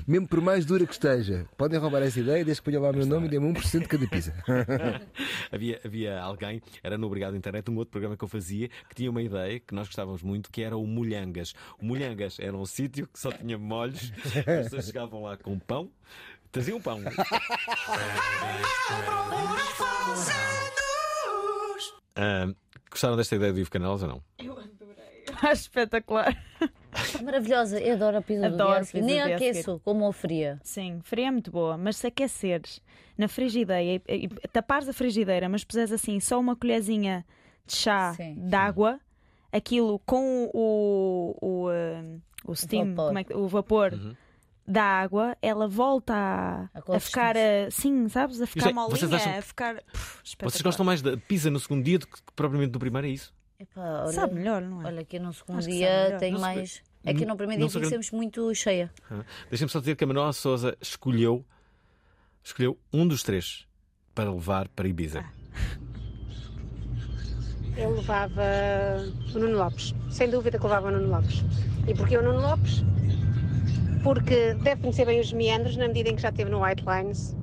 [0.08, 1.46] mesmo por mais dura que esteja.
[1.58, 3.88] Podem roubar essa ideia, desde que ponham lá o meu nome e dê-me 1% de
[3.88, 4.34] cada pizza.
[5.52, 9.10] havia, havia alguém, era no Obrigado Internet, um outro programa que eu fazia, que tinha
[9.10, 11.54] uma ideia que nós gostávamos muito, que era o Molhangas.
[11.80, 15.92] O Molhangas era um sítio que só tinha molhos, as pessoas chegavam lá com pão,
[16.52, 17.00] traziam pão.
[22.16, 22.54] Ah,
[22.90, 24.24] gostaram desta ideia do Ivo Canelas ou não?
[24.38, 24.58] Eu
[25.42, 26.36] Acho espetacular.
[27.24, 28.94] Maravilhosa, eu adoro a pizza Adoro do dia.
[28.94, 30.60] pizza Nem do aqueço, como a fria.
[30.64, 32.82] Sim, fria é muito boa, mas se aqueceres
[33.18, 37.26] na frigideira e, e tapares a frigideira, mas puseres assim só uma colherzinha
[37.66, 39.00] de chá de água,
[39.52, 42.04] aquilo com o, o, eh,
[42.46, 43.06] o steam, vapor.
[43.08, 44.16] como é que- o vapor
[44.68, 48.42] da água, ela volta a, a ficar, eh, sim, sabes?
[48.42, 49.76] A ficar Isto é, molinha, vocês acham a ficar.
[49.84, 53.12] Pff, Vocês gostam mais da pizza no segundo dia do que propriamente do primeiro, é
[53.12, 53.34] isso?
[53.62, 54.86] Epá, olha, Sabe melhor, não é?
[54.88, 56.32] Olha, aqui no segundo que dia sei.
[56.32, 56.82] mais.
[57.04, 58.92] É que no primeiro dia fico grande- muito cheia.
[59.10, 61.46] Ah, Deixa-me só dizer que a Manuela Souza escolheu,
[62.44, 63.68] escolheu um dos três
[64.16, 65.24] para levar para Ibiza.
[67.78, 68.42] Eu levava
[69.34, 71.44] o Nuno Lopes, sem dúvida que levava o Nuno Lopes.
[71.88, 72.84] E porquê o Nuno Lopes?
[74.04, 77.36] Porque deve conhecer bem os meandros, na medida em que já esteve no White Lines.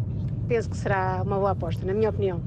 [0.49, 2.43] Penso que será uma boa aposta, na minha opinião.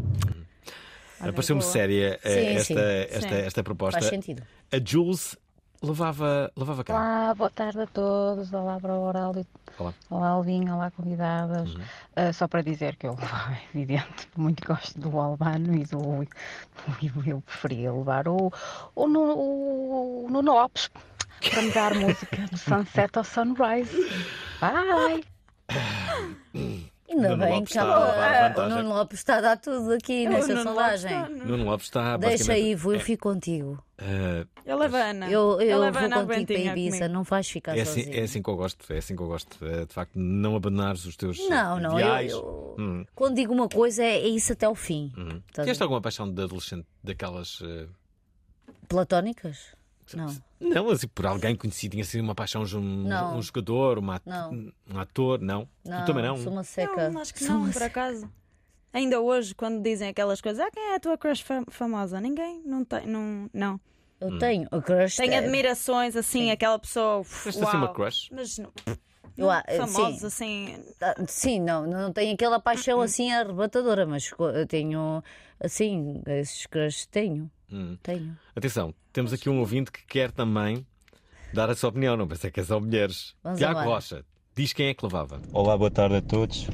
[1.22, 3.16] Pareceu-me séria eh, Sim, esta, sim.
[3.18, 3.36] esta, Sim.
[3.46, 4.00] esta proposta.
[4.00, 4.44] Faz sentido.
[4.72, 5.38] A Jules
[5.84, 6.94] levava, levava cá.
[6.94, 8.52] Olá, boa tarde a todos.
[8.54, 9.34] Olá para o Oral.
[9.78, 9.94] Olá.
[10.10, 10.70] Olá, Alvin.
[10.70, 11.76] Olá, convidadas.
[12.16, 13.14] Ah, só para dizer que eu,
[13.52, 16.24] é evidente, muito gosto do Albano e do.
[17.02, 18.52] e Eu preferia levar o,
[18.96, 20.90] o, Nuno- o, o Nuno Lopes
[21.50, 23.92] para me dar música do Sunset ao Sunrise.
[24.60, 25.24] Bye!
[27.12, 28.78] Ainda Nuno bem Lopes que ela- o vantagem.
[28.84, 31.18] Nuno Lopes está a dar tudo aqui O nessa Nuno sondagem.
[31.18, 33.84] Lopes está, Nuno Lopes está Deixa basicamente- Ivo, eu fico contigo.
[33.98, 35.30] Eh, Eu levo a Ana.
[35.30, 37.14] Eu, eu a vou Ana contigo para Ibiza, comigo.
[37.14, 38.20] não vais ficar é, assim, sozinho.
[38.20, 39.58] é assim que eu gosto, é assim que eu gosto.
[39.66, 42.32] Eh, de facto, não abandonares os teus Não, não, eu- ideais.
[42.32, 45.12] eu- Hum, Quando digo uma coisa, é, é isso até ao fim.
[45.18, 45.42] hum.
[45.50, 45.84] A Tiveste ver?
[45.84, 47.60] alguma paixão de adolescente daquelas.
[47.64, 47.88] eh,
[48.88, 49.76] Platónicas?
[50.18, 50.36] Não.
[50.60, 53.38] Não, assim, por alguém conhecido, tinha sido uma paixão de um, Não.
[53.38, 54.72] um jogador, uma at- Não.
[54.94, 55.68] um ator, não?
[55.84, 56.38] Não, tu também não?
[56.38, 57.10] sou uma seca.
[57.10, 57.86] Não, acho que Sou não, uma por seca.
[57.86, 58.32] acaso.
[58.94, 62.20] Ainda hoje, quando dizem aquelas coisas, ah, quem é a tua crush fam- famosa?
[62.20, 63.50] Ninguém, não tem, não.
[63.54, 63.80] não.
[64.20, 65.16] Eu tenho a crush.
[65.18, 67.24] Tenho é- admirações, assim, aquela pessoa.
[67.44, 68.30] Tens assim uma crush?
[68.32, 68.72] Mas não.
[69.38, 69.48] Eu,
[69.88, 70.76] famosos, sim.
[70.76, 70.84] assim.
[71.02, 73.04] Ah, Sim, não, não tenho aquela paixão Uhum.
[73.04, 75.24] assim arrebatadora, mas co- eu tenho,
[75.60, 77.50] assim, esses crushes tenho.
[77.72, 77.98] Hum.
[78.04, 78.38] Tenho.
[78.56, 80.86] Atenção, temos aqui um ouvinte que quer também
[81.54, 83.36] dar a sua opinião, não pensei que é só mulheres.
[83.44, 83.96] Vamos Tiago embora.
[83.96, 85.42] Rocha, diz quem é que levava.
[85.54, 86.68] Olá, boa tarde a todos.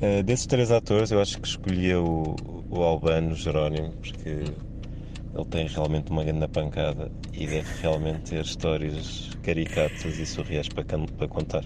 [0.00, 2.36] Eh, desses três atores, eu acho que escolhia o,
[2.70, 9.30] o Albano Jerónimo, porque ele tem realmente uma grande pancada e deve realmente ter histórias
[9.42, 11.64] caricatas e surreais para, para contar.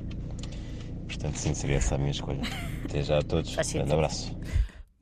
[1.06, 2.40] Portanto, sim, seria essa a minha escolha.
[2.84, 3.56] Até já a todos.
[3.56, 4.36] Um grande abraço.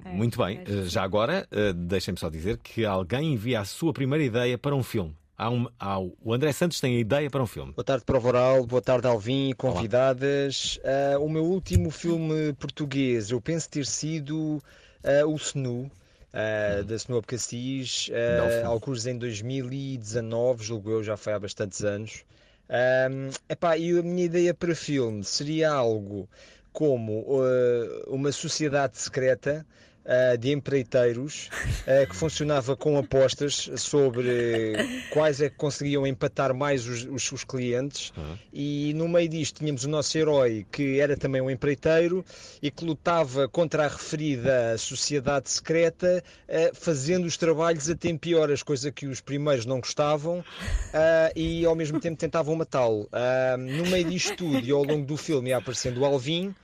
[0.06, 4.24] Muito bem, eh, já agora, eh, deixem-me só dizer que alguém envia a sua primeira
[4.24, 5.14] ideia para um filme.
[5.36, 7.72] Há um, há o o André Santos tem a ideia para um filme.
[7.72, 8.66] Boa tarde, Prova Oral.
[8.66, 10.78] Boa tarde, Alvin e convidadas.
[10.84, 14.62] Ah, o meu último filme português, eu penso ter sido
[15.02, 15.90] ah, O Snu,
[16.30, 18.62] ah, da Snu Cassis, filme.
[18.66, 22.22] alguns em 2019, julgo eu, já foi há bastantes anos.
[22.68, 26.28] Ahm, epá, e a minha ideia para filme seria algo
[26.70, 29.66] como ah, uma sociedade secreta
[30.38, 31.48] de empreiteiros
[31.86, 34.76] ah, que funcionava com apostas sobre
[35.10, 38.12] quais é que conseguiam empatar mais os, os- os clientes.
[38.52, 42.24] E no meio disto tínhamos o nosso herói que era também um empreiteiro
[42.62, 48.34] e que lutava contra a referida sociedade secreta ah, fazendo os trabalhos a tempo e
[48.34, 50.44] horas, coisa que os primeiros não gostavam
[51.36, 53.08] e ao mesmo tempo tentavam matá-lo.
[53.58, 56.54] No meio disto tudo e ao longo do filme ia aparecendo o Alvin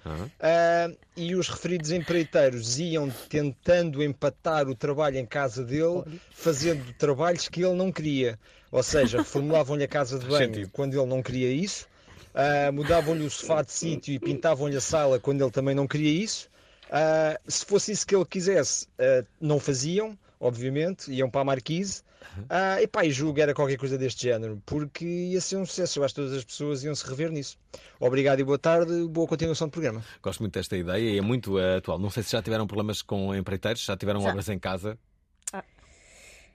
[0.40, 7.48] ah, e os referidos empreiteiros iam tentando empatar o trabalho em casa dele, fazendo trabalhos
[7.48, 8.38] que ele não queria.
[8.70, 10.70] Ou seja, reformulavam-lhe a casa de banho sentido.
[10.70, 11.86] quando ele não queria isso,
[12.34, 16.22] ah, mudavam-lhe o sofá de sítio e pintavam-lhe a sala quando ele também não queria
[16.22, 16.48] isso.
[16.90, 20.16] Ah, se fosse isso que ele quisesse, ah, não faziam.
[20.38, 22.02] obviamente, iam para a Marquise.
[22.48, 25.98] Ah, epá, e julgo que era qualquer coisa deste género, porque ia ser um sucesso.
[25.98, 27.58] Eu acho que todas as pessoas iam se rever nisso.
[27.98, 30.04] Obrigado e boa tarde, boa continuação do programa.
[30.22, 31.98] Gosto muito desta ideia e é muito eh, atual.
[31.98, 34.30] Não sei se já tiveram problemas com empreiteiros, já tiveram Já.
[34.30, 34.98] obras em casa.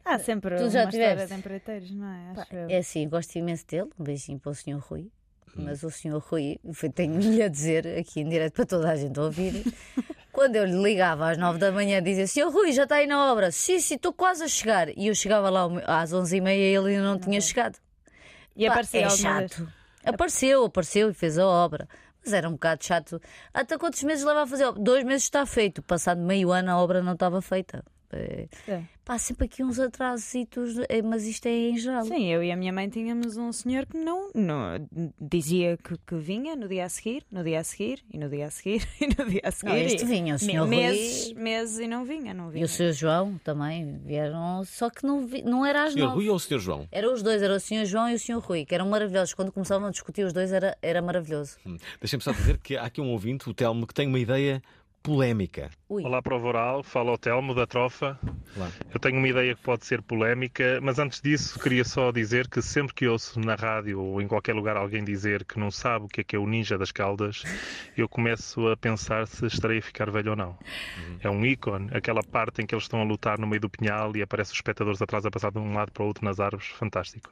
[0.03, 1.27] Há sempre Tu já tiveste?
[1.27, 2.31] de empreiteiros, não é?
[2.41, 2.69] Acho eu.
[2.69, 3.89] É assim, gosto imenso dele.
[3.99, 4.79] Um beijinho para o Sr.
[4.79, 5.11] Rui.
[5.55, 5.63] Hum.
[5.65, 6.17] Mas o Sr.
[6.17, 6.59] Rui,
[6.95, 9.63] tenho-lhe a dizer aqui em direto para toda a gente ouvir.
[10.31, 12.51] Quando eu lhe ligava às nove da manhã, dizia: Sr.
[12.51, 13.51] Rui, já está aí na obra.
[13.51, 14.89] Sim, sim, estou quase a chegar.
[14.97, 17.77] E eu chegava lá às onze e meia e ele ainda não tinha chegado.
[18.55, 19.67] E Pá, aparecia é chato.
[20.05, 21.87] Apareceu, apareceu e fez a obra.
[22.23, 23.21] Mas era um bocado chato.
[23.53, 24.71] Até quantos meses leva a fazer?
[24.73, 25.81] Dois meses está feito.
[25.81, 27.83] Passado meio ano a obra não estava feita.
[28.13, 28.47] É.
[29.05, 32.03] Pá, sempre aqui uns atrasitos, é, mas isto é em geral.
[32.05, 34.87] Sim, eu e a minha mãe tínhamos um senhor que não, não
[35.19, 38.47] dizia que, que vinha no dia a seguir, no dia a seguir, e no dia
[38.47, 39.75] a seguir, e no dia a seguir.
[39.85, 42.65] este e vinha, o senhor Rui- meses, meses e não vinha, não E vinha.
[42.65, 42.91] o Sr.
[42.93, 46.17] João também vieram, só que não, vi- não era às Senhor nove.
[46.19, 46.87] Rui ou o Senhor João?
[46.91, 47.85] Eram os dois, era o Sr.
[47.85, 48.39] João e o Sr.
[48.39, 49.33] Rui, que eram maravilhosos.
[49.33, 51.57] Quando começavam a discutir os dois, era, era maravilhoso.
[51.65, 51.77] Hum.
[51.99, 54.61] Deixem-me só dizer que há aqui um ouvinte, o Telmo, que tem uma ideia
[55.03, 55.69] polémica.
[55.89, 58.17] Olá para o Voral, fala o Telmo da Trofa.
[58.93, 62.61] Eu tenho uma ideia que pode ser polémica, mas antes disso queria só dizer que
[62.61, 66.07] sempre que ouço na rádio ou em qualquer lugar alguém dizer que não sabe o
[66.07, 67.43] que é que é o Ninja das Caldas,
[67.97, 70.57] eu começo a pensar se estarei a ficar velho ou não.
[71.19, 74.15] É um ícone, aquela parte em que eles estão a lutar no meio do pinhal
[74.15, 76.67] e aparecem os espectadores atrás a passar de um lado para o outro nas árvores,
[76.67, 77.31] fantástico.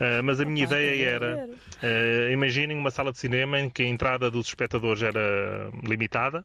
[0.00, 1.48] Ah, mas a minha ideia era,
[1.82, 6.44] ah, imaginem uma sala de cinema em que a entrada dos espectadores era limitada,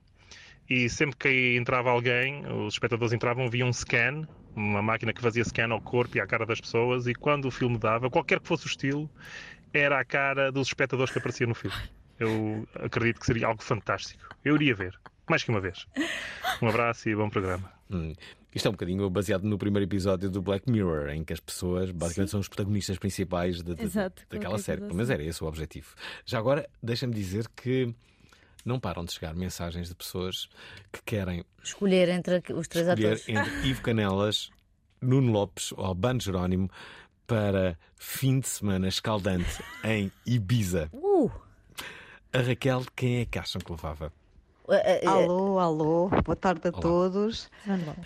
[0.86, 5.44] e sempre que entrava alguém, os espectadores entravam via um scan, uma máquina que fazia
[5.44, 8.48] scan ao corpo e à cara das pessoas, e quando o filme dava, qualquer que
[8.48, 9.10] fosse o estilo,
[9.74, 11.76] era a cara dos espectadores que aparecia no filme.
[12.20, 14.24] Eu acredito que seria algo fantástico.
[14.46, 14.98] Eu iria ver,
[15.30, 15.86] mais que uma vez.
[16.62, 17.72] Um abraço e bom programa.
[17.90, 18.14] Hum.
[18.54, 21.90] Isto é um bocadinho baseado no primeiro episódio do Black Mirror, em que as pessoas
[21.90, 24.84] basicamente são os protagonistas principais de- de- Exato, daquela série.
[24.86, 25.12] assim.
[25.12, 25.96] era esse o objetivo.
[26.24, 27.94] Já agora, deixa-me dizer que
[28.66, 30.50] não param de chegar mensagens de pessoas
[30.92, 33.30] que querem Escolher entre os três escolher atores.
[33.30, 34.50] entre Ivo Canelas,
[35.02, 36.70] Nuno Lopes ou Albano Jerónimo
[37.28, 40.90] para fim de semana escaldante em Ibiza.
[40.92, 41.32] Uh!
[42.32, 44.12] A Raquel, quem é que acham que levava?
[45.06, 47.50] Alô, alô, boa tarde a todos.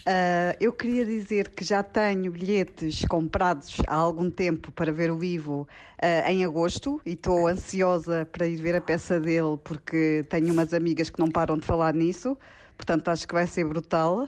[0.05, 5.23] Ah, eu queria dizer que já tenho bilhetes comprados há algum tempo para ver o
[5.23, 5.67] Ivo
[6.01, 10.73] ah, em agosto e estou ansiosa para ir ver a peça dele porque tenho umas
[10.73, 12.37] amigas que não param de falar nisso,
[12.77, 14.27] portanto acho que vai ser brutal.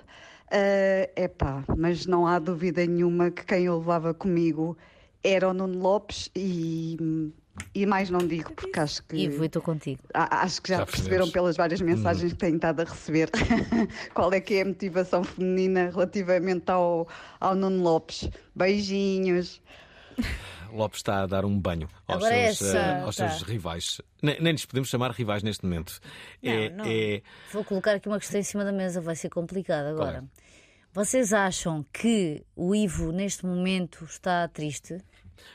[0.52, 4.78] É epá, mas não há dúvida nenhuma que quem eu levava comigo
[5.24, 6.98] era o Nuno Lopes e,
[7.74, 9.16] e mais não digo porque acho que.
[9.16, 10.02] Ivo, eu estou contigo.
[10.14, 13.30] Acho que já, Já perceberam pelas várias mensagens que têm estado a receber
[14.14, 17.08] qual é que é a motivação feminina relativamente ao,
[17.40, 18.30] ao Nuno Lopes.
[18.56, 19.62] Beijinhos.
[20.72, 23.30] Lopes está a dar um banho aos, é seus, eh, aos tá.
[23.30, 24.02] seus rivais.
[24.22, 26.00] Nem, nem lhes podemos chamar rivais neste momento.
[26.44, 26.92] É, Não, não.
[26.92, 29.90] é- Vou colocar aqui uma questão em cima da mesa, vai ser complicado é?
[29.90, 30.24] agora.
[30.92, 34.98] Vocês acham que o Ivo neste momento está triste?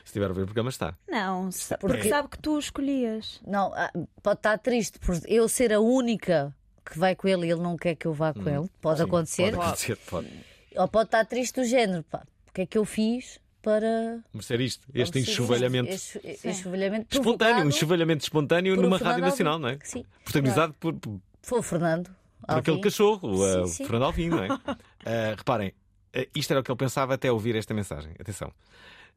[0.03, 0.95] Se tiver a ver o programa, está.
[1.09, 3.41] Não, porque Porque- sabe que tu o escolhias.
[3.45, 3.91] Não, ah,
[4.23, 6.55] pode estar triste por eu ser a única
[6.85, 8.61] que vai com ele e ele não quer que eu vá com Hum.
[8.61, 8.69] ele.
[8.81, 9.51] Pode Sim, acontecer.
[9.55, 10.27] Pode acontecer, pode.
[10.75, 12.23] Ou pode estar triste do género, pá.
[12.47, 14.19] O que é que eu fiz para.
[14.33, 15.89] Merecer isto, este enxovalhamento.
[15.89, 19.63] Este, este enxovalhamento Espontâneo, um enxovalhamento espontâneo por numa Fernando rádio nacional, Alvim.
[19.65, 19.79] não é?
[19.83, 20.05] Sim.
[20.23, 22.09] Protagonizado por, por Foi o Fernando.
[22.47, 22.81] aquele Alvim.
[22.81, 23.83] cachorro, Sim, uh, sim.
[23.85, 24.47] Fernando Alvim, não é?
[24.53, 28.11] Uh, reparem, uh, isto era o que ele pensava até ouvir esta mensagem.
[28.19, 28.51] Atenção.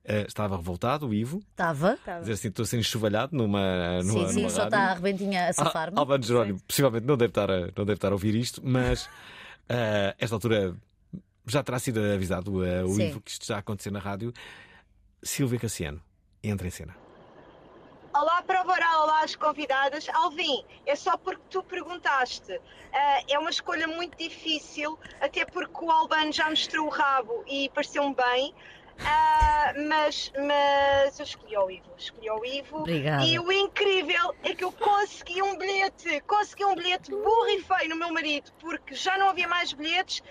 [0.04, 1.40] Uh, estava revoltado, o Ivo.
[1.50, 1.98] Estava.
[2.20, 4.76] Dizer assim, estou a ser enxovalhado numa, numa, Sim, sim, numa só rádio.
[4.76, 5.98] está a rebentinha a Ah, safar-me.
[5.98, 9.08] Albano Jerónimo, possivelmente não deve, estar a, não deve estar a ouvir isto, mas
[9.68, 10.74] a esta altura
[11.46, 13.08] já terá sido avisado uh, o Sim.
[13.08, 14.32] Ivo que isto está a acontecer na rádio.
[15.22, 16.00] Silvia Cassiano,
[16.42, 16.96] entra em cena.
[18.14, 20.08] Olá para o Varal, olá às convidadas.
[20.08, 22.58] Alvin, é só porque tu perguntaste.
[22.92, 27.68] Ah, é uma escolha muito difícil, até porque o Albano já mostrou o rabo e
[27.74, 28.54] pareceu-me bem.
[29.04, 32.76] Ah, mas, mas eu escolhi o Ivo, escolhi o Ivo.
[32.78, 33.24] Obrigada.
[33.24, 37.90] E o incrível é que eu consegui um bilhete, consegui um bilhete burro e feio
[37.90, 40.22] no meu marido, porque já não havia mais bilhetes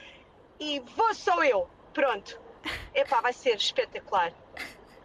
[0.59, 1.69] e vou só eu.
[1.93, 2.39] Pronto.
[2.93, 4.33] Epá, vai ser espetacular.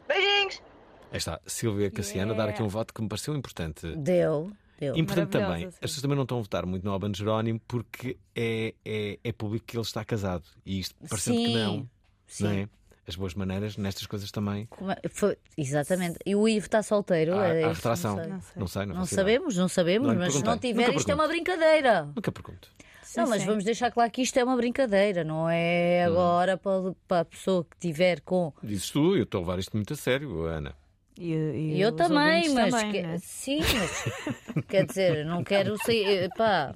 [0.08, 0.62] Beijinhos!
[1.10, 3.86] Aí está, Silvia Cassiano a dar aqui um voto que me pareceu importante.
[3.96, 4.50] Deu,
[4.80, 4.96] deu.
[4.96, 8.74] Importante também, as pessoas também não estão a votar muito no Albano Jerónimo porque é,
[8.84, 10.44] é, é público que ele está casado.
[10.64, 11.88] E isto, parecendo que não,
[12.26, 12.44] sim.
[12.44, 12.68] não é?
[13.06, 14.66] As boas maneiras nestas coisas também.
[14.66, 16.18] Como é- foi- exatamente.
[16.24, 17.34] E o Ivo está solteiro?
[17.38, 18.16] Há, é há retração.
[18.16, 18.32] Não sei.
[18.56, 21.14] Não sei, não, Não sabemos, não sabemos, Não mas se não tiver, Nunca isto é
[21.16, 21.22] pergunto.
[21.22, 22.02] uma brincadeira.
[22.14, 22.68] Nunca pergunto.
[23.16, 23.46] não, mas sim.
[23.46, 26.12] vamos deixar claro que isto é uma brincadeira, não é Hum.
[26.12, 28.52] agora para, para a pessoa que tiver com.
[28.62, 30.74] Dizes tu, eu estou a levar isto muito a sério, Ana.
[31.18, 31.32] E,
[31.76, 33.18] e eu os também, mas também, que- né?
[33.22, 36.30] sim, mas quer dizer, não quero ser.
[36.36, 36.74] Pá,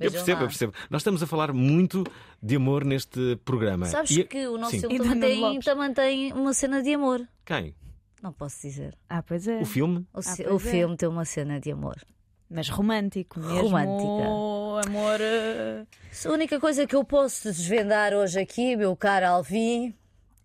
[0.00, 0.44] Eu percebo, lá.
[0.44, 0.72] eu percebo.
[0.88, 2.04] Nós estamos a falar muito
[2.42, 3.86] de amor neste programa.
[3.86, 4.80] Sabes E- que o nosso Sim.
[4.80, 7.26] filme E também tem, também tem uma cena de amor.
[7.44, 7.74] Quem?
[8.22, 8.96] Não posso dizer.
[9.08, 9.58] Ah, pois é.
[9.60, 10.06] O filme?
[10.14, 10.58] O, Ah, o é.
[10.60, 11.96] filme tem uma cena de amor.
[12.48, 13.62] Mas romântico mesmo.
[13.62, 14.88] Romântica.
[14.88, 15.20] Amor.
[15.20, 15.84] eh,
[16.24, 19.92] A única coisa que eu posso desvendar hoje aqui, meu caro Alvin,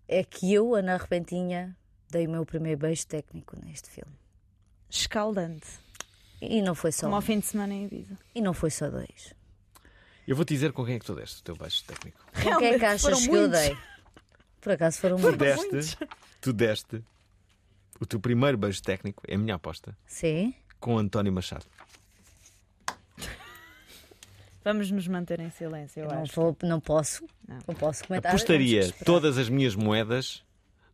[0.08, 1.76] é que eu, Ana Repentinha,
[2.10, 4.12] dei o meu primeiro beijo técnico neste filme.
[4.88, 5.66] escaldante.
[6.40, 7.02] E não foi só.
[7.02, 7.24] Como ao um.
[7.24, 8.18] fim de semana em Ibiza.
[8.34, 9.34] E não foi só dois.
[10.26, 12.18] Eu vou te dizer com quem é que tu deste o teu beijo técnico.
[12.42, 13.60] Com quem é que achas foram que eu muitos.
[13.60, 13.76] dei?
[14.60, 15.38] Por acaso foram Tu muitos.
[15.38, 16.08] deste,
[16.40, 17.04] tu deste
[18.00, 20.54] o teu primeiro beijo técnico, é a minha aposta, Sim.
[20.78, 21.66] com António Machado.
[24.62, 26.34] Vamos nos manter em silêncio, eu Não, acho.
[26.34, 27.26] vou, não posso.
[27.66, 28.30] Não posso comentar.
[28.32, 30.42] Apostaria todas as minhas moedas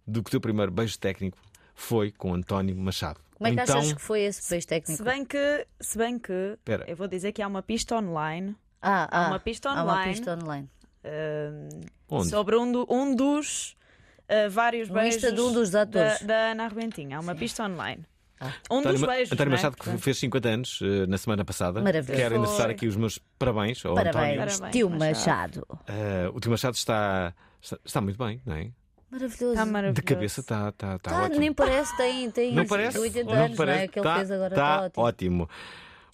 [0.07, 1.39] do que o teu primeiro beijo técnico
[1.75, 3.21] foi com António Machado.
[3.35, 4.97] Como é que então, achas que foi esse beijo técnico?
[4.97, 6.85] Se bem que, se bem que Espera.
[6.89, 8.57] eu vou dizer que há uma pista online.
[8.81, 9.91] Ah, há ah, uma pista há online.
[9.91, 10.71] uma pista online.
[12.09, 12.29] Onde?
[12.29, 13.77] sobre um, do- um dos
[14.29, 16.21] uh, vários beijos de um dos atores.
[16.21, 17.19] da, da Ana Arbentinha.
[17.19, 18.05] Há uma pista online.
[18.71, 19.33] Um António, dos beijos.
[19.33, 19.53] António é?
[19.53, 21.81] Machado, que fez 50 anos eh, na semana passada.
[21.81, 22.23] Maravilhoso.
[22.23, 24.73] Quero endereçar aqui os meus parabéns ao Parabéns, António.
[24.73, 25.67] tio Parabéns, Machado.
[25.87, 28.71] Eh, o tio Machado está, está, está muito bem, não é?
[29.21, 29.64] Maravilhoso.
[29.64, 30.03] De maravilhoso.
[30.03, 31.41] cabeça está, está, está Tá, ótimo.
[31.41, 32.99] nem parece, tem, tem Não parece?
[32.99, 33.79] 80 não anos, parece?
[33.79, 33.89] não é?
[33.89, 35.05] Que ele Tá- fez agora tá está ótimo.
[35.45, 35.51] ótimo.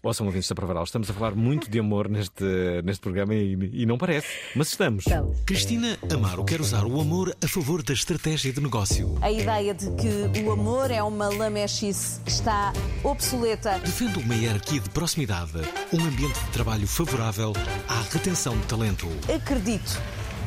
[0.05, 2.43] Ouçam ouvintes da Provaral, estamos a falar muito de amor neste,
[2.85, 4.27] neste programa e, e não parece,
[4.57, 5.05] mas estamos.
[5.47, 9.17] Cristina Amaro quer usar o amor a favor da estratégia de negócio.
[9.23, 12.73] A ideia de que o amor é uma lamechice está
[13.05, 13.79] obsoleta.
[13.79, 15.53] Defende uma hierarquia de proximidade,
[15.93, 17.53] um ambiente de trabalho favorável
[17.89, 19.07] à retenção de talento.
[19.33, 20.01] Acredito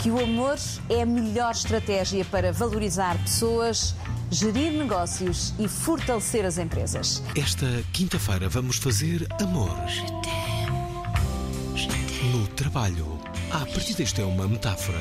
[0.05, 0.55] que o amor
[0.87, 3.95] é a melhor estratégia para valorizar pessoas,
[4.29, 7.23] gerir negócios e fortalecer as empresas.
[7.35, 9.75] Esta quinta-feira vamos fazer amor.
[12.31, 13.19] No trabalho.
[13.49, 14.99] À partida isto é uma metáfora,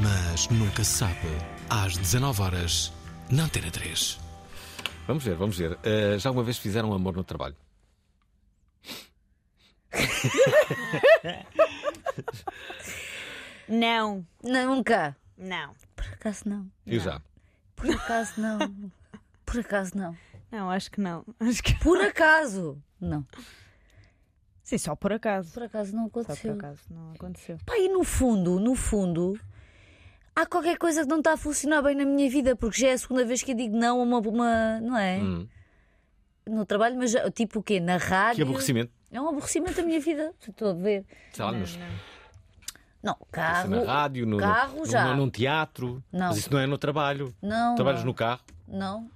[0.00, 1.26] mas nunca se sabe.
[1.68, 2.92] Às 19 horas,
[3.32, 4.16] na Antena 3.
[5.08, 5.76] Vamos ver, vamos ver.
[5.82, 7.56] Eh, já alguma vez fizeram amor no trabalho?
[13.70, 14.26] Não.
[14.42, 15.16] Nunca.
[15.38, 15.74] Não.
[15.96, 16.70] Por acaso não.
[16.86, 17.22] Eu já.
[17.76, 18.58] Por acaso não.
[19.46, 20.16] Por acaso não.
[20.50, 21.24] Não, acho que não.
[21.40, 21.78] Acho que...
[21.78, 22.82] Por acaso.
[23.00, 23.24] Não.
[24.62, 25.52] Sim, só por acaso.
[25.52, 26.52] Por acaso não Só por aconteceu.
[26.54, 27.58] acaso não aconteceu.
[27.64, 29.38] Pá, e no fundo, no fundo,
[30.34, 32.92] há qualquer coisa que não está a funcionar bem na minha vida, porque já é
[32.92, 34.18] a segunda vez que eu digo não a uma.
[34.18, 35.18] uma não é?
[35.18, 35.48] Hum.
[36.48, 37.78] No trabalho, mas já- tipo o quê?
[37.80, 38.36] Na rádio.
[38.36, 38.92] Que aborrecimento.
[39.10, 40.34] É um aborrecimento da minha vida.
[40.40, 41.04] Estou a ver.
[41.32, 41.86] Sei lá, nos, Não,
[43.32, 43.68] carro.
[43.70, 45.04] na rádio, no, carro no, já.
[45.06, 46.02] no- num teatro.
[46.12, 46.28] Não.
[46.28, 47.34] Mas isso não é no trabalho.
[47.42, 47.74] Não.
[47.74, 48.06] Trabalhas não.
[48.06, 49.10] no carro, Não.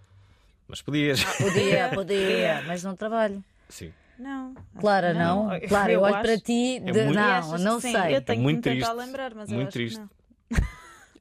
[0.68, 1.22] mas podias.
[1.24, 3.42] Podia, podia, mas não trabalho.
[3.68, 3.92] Sim.
[4.18, 4.54] Não.
[4.78, 5.48] Clara, não.
[5.68, 6.76] Clara, eu, olho para ti.
[6.76, 8.16] É de- muito- não, não sei.
[8.16, 9.06] Eu tenho muito que me tentar triste.
[9.06, 9.96] lembrar, mas eu Muito acho triste.
[10.00, 10.64] que não.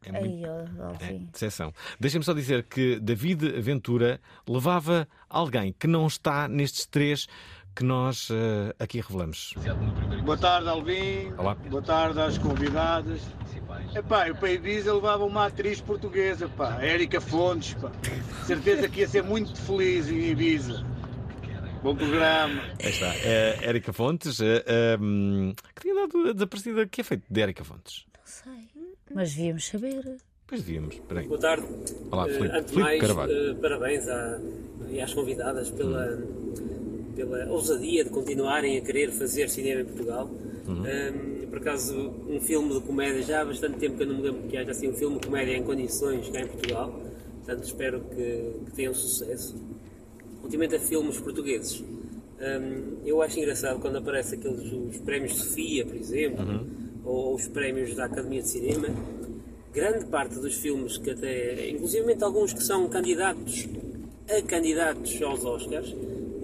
[0.05, 1.30] É muito Ai, ó, Alvin.
[1.32, 1.74] decepção.
[1.97, 7.26] Deixem-me só dizer que David Ventura levava alguém que não está nestes três
[7.76, 9.53] que nós eh, aqui revelamos.
[10.24, 11.34] Boa tarde, Alvin.
[11.38, 11.55] Olá.
[11.55, 13.21] Boa tarde às convidadas.
[13.95, 17.91] Epá, eu para Ibiza levava uma atriz portuguesa, pá, Érica Fontes, pá.
[18.45, 20.84] Certeza que ia ser muito feliz em Ibiza.
[21.84, 22.61] Bom programa.
[22.82, 23.13] Aí está.
[23.17, 26.82] Eh, Érica Fontes, eh, ehm, que tinha dado a desaparecida.
[26.84, 28.05] O que é feito de Érica Fontes?
[28.15, 28.69] Não sei.
[29.13, 30.17] Mas devíamos saber.
[30.47, 30.95] Pois devíamos.
[30.95, 31.28] Espera aí.
[31.28, 31.67] Boa tarde.
[32.11, 32.55] Olá, Filipe.
[32.55, 33.32] antes de Filipe mais, Carvalho.
[33.32, 34.39] eh, parabéns à,
[34.89, 36.17] e às convidadas pela,
[37.16, 40.30] pela ousadia de continuarem a querer fazer cinema em Portugal.
[40.68, 40.86] Uhum.
[40.86, 41.14] Eh,
[41.49, 41.95] por acaso,
[42.28, 44.72] um filme de comédia, já há bastante tempo que eu não me lembro que haja
[44.72, 46.99] assim um filme de comédia em condições cá em Portugal.
[47.45, 49.55] Portanto, espero que, que tenham sucesso.
[50.41, 51.82] Ultimamente a filmes portugueses.
[51.82, 56.66] Hum, eu acho engraçado quando aparecem aqueles os prémios Sofia, por exemplo, Uhum.
[57.05, 58.88] ou os prémios da Academia de Cinema.
[59.74, 63.68] Grande parte dos filmes que até, inclusive alguns que são candidatos
[64.30, 65.93] a candidatos aos Oscars,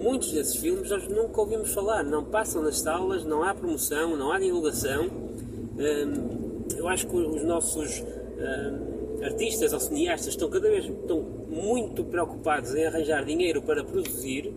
[0.00, 4.32] muitos desses filmes nós nunca ouvimos falar, não passam nas salas, não há promoção, não
[4.32, 5.06] há divulgação.
[5.06, 12.02] Hum, eu acho que os nossos hum, artistas ou cineastas estão cada vez estão muito
[12.04, 14.52] preocupados em arranjar dinheiro para produzir,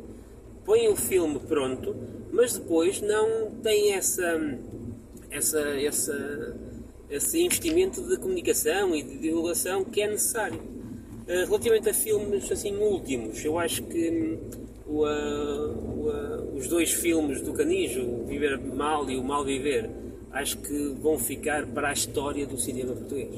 [0.65, 1.95] põem o filme pronto,
[2.31, 4.39] mas depois não têm essa
[5.29, 6.55] essa essa
[7.09, 10.59] esse investimento de comunicação e de divulgação que é necessário.
[10.59, 14.62] Uh, relativamente a filmes assim últimos, eu acho que hum,
[14.93, 19.89] o, o, os dois filmes do Canijo, o Viver Mal e o Mal Viver,
[20.31, 23.29] acho que vão ficar para a história do cinema português.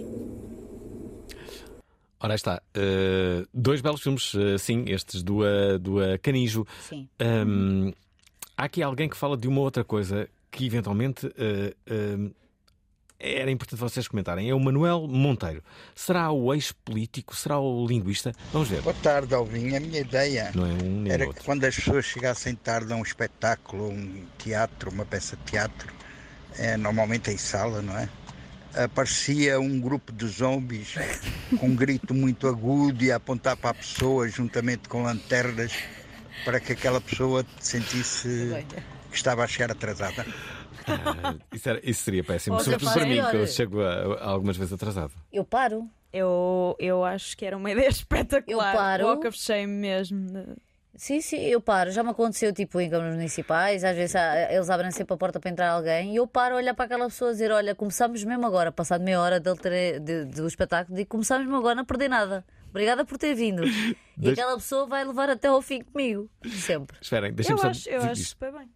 [2.20, 2.62] Ora aí está.
[2.76, 6.66] Uh, dois belos filmes, uh, sim, estes do, uh, do Canijo.
[6.82, 7.08] Sim.
[7.22, 7.92] Um,
[8.58, 11.30] há aqui alguém que fala de uma outra coisa que eventualmente
[13.20, 14.50] era importante vocês comentarem.
[14.50, 15.64] É o Manuel Monteiro.
[15.94, 17.36] Será o ex-político?
[17.36, 18.34] Será o linguista?
[18.52, 18.82] Vamos ver.
[18.82, 19.76] Boa tarde, Alvin.
[19.76, 21.40] A minha ideia não é um era outro.
[21.40, 25.92] que quando as pessoas chegassem tarde a um espetáculo, um teatro, uma peça de teatro,
[26.58, 28.10] é, normalmente em sala, não é?
[28.74, 30.96] Aparecia um grupo de zombies
[31.58, 35.72] com um grito muito agudo e a apontar para a pessoa juntamente com lanternas
[36.44, 38.66] para que aquela pessoa sentisse
[39.10, 40.26] que estava a chegar atrasada.
[40.88, 44.58] Ah, isso, era- isso seria péssimo, sobretudo para mim, que eu chego a- a algumas
[44.58, 45.14] vezes atrasado.
[45.32, 45.90] Eu paro.
[46.14, 48.72] Eu, eu acho que era uma ideia espetacular.
[48.74, 49.06] Eu paro.
[49.08, 50.56] Walk of Shame mesmo.
[50.98, 51.92] Sim, sim, eu paro.
[51.92, 54.16] Já me aconteceu tipo em câmaras municipais, às vezes
[54.50, 57.06] eles abrem sempre a porta para entrar alguém e eu paro a olhar para aquela
[57.08, 60.96] pessoa e dizer: Olha, começamos mesmo agora, passado meia hora dele ter, de- do espetáculo,
[60.96, 62.46] digo: Começamos mesmo agora, não perder nada.
[62.70, 63.64] Obrigada por ter vindo.
[64.18, 66.30] E Deixa- aquela pessoa vai levar até ao fim comigo.
[66.50, 66.96] Sempre.
[67.02, 67.68] Esperem, Eu deixem-me só.
[67.68, 68.70] acho, eu acho super bem.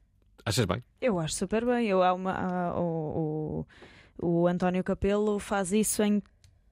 [0.45, 0.83] Achas bem?
[1.01, 1.87] Eu acho super bem.
[1.87, 3.65] Eu, há uma, há- o,
[4.19, 6.21] o, o António Capelo faz isso em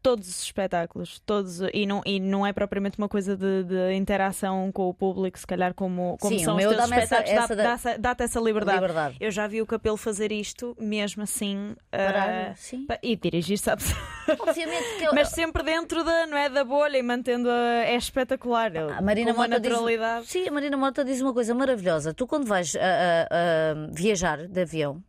[0.01, 1.19] todos os espetáculos.
[1.25, 5.37] Todos, e, não, e não é propriamente uma coisa de, de interação com o público,
[5.37, 7.43] se calhar como, como Sim, são os teus dá-me essa- espetáculos.
[7.43, 8.79] essa dá- da- Dá-te essa liberdade.
[8.79, 9.17] Liberdade.
[9.19, 11.75] Eu já vi o Capelo fazer isto, mesmo assim.
[11.91, 12.87] Parar, ah, sim.
[13.03, 13.93] E dirigir, sabes?
[14.39, 17.95] Obviamente que eu- Mas sempre dentro da, não é, da bolha e mantendo a, é
[17.95, 18.71] espetacular.
[18.77, 20.21] A Marina com uma Mota naturalidade.
[20.23, 22.13] Diz, sim, a Marina Mota diz uma coisa maravilhosa.
[22.13, 25.03] Tu, quando vais a, a- a viajar de avião,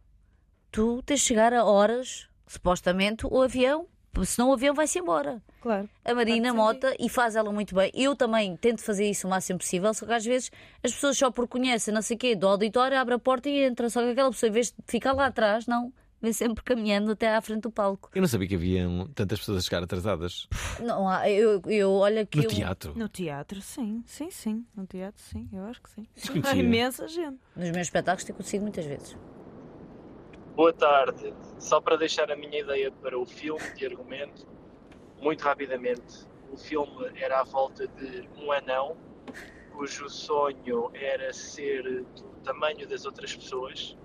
[0.70, 3.86] tu tens de chegar a horas, supostamente, o avião,
[4.24, 5.42] senão o avião vai-se embora.
[5.60, 5.88] Claro.
[6.04, 7.90] A Marina Mota, e faz ela muito bem.
[7.94, 10.50] Eu também tento fazer isso o máximo possível, só que às vezes
[10.82, 13.64] as pessoas só por conhecem, não sei o quê, do auditório, abre a porta e
[13.64, 13.88] entra.
[13.90, 15.92] Só que aquela pessoa, em vez de ficar lá atrás, não,
[16.22, 18.08] vem sempre caminhando até à frente do palco.
[18.14, 20.48] Eu não sabia que haviam tantas pessoas a chegar atrasadas.
[20.80, 22.38] Não, há- eu, eu olha que.
[22.38, 22.92] No eu- teatro.
[22.96, 24.64] No teatro, sim, sim, sim.
[24.76, 26.06] No teatro, sim, eu acho que sim.
[26.14, 26.52] Desconhecia.
[26.52, 27.38] Há imensa gente.
[27.56, 29.16] Nos meus espetáculos tem acontecido muitas vezes.
[30.58, 31.32] Boa tarde.
[31.60, 34.44] Só para deixar a minha ideia para o filme de argumento,
[35.20, 36.26] muito rapidamente.
[36.50, 38.96] O filme era à volta de um anão
[39.70, 43.96] cujo sonho era ser do tamanho das outras pessoas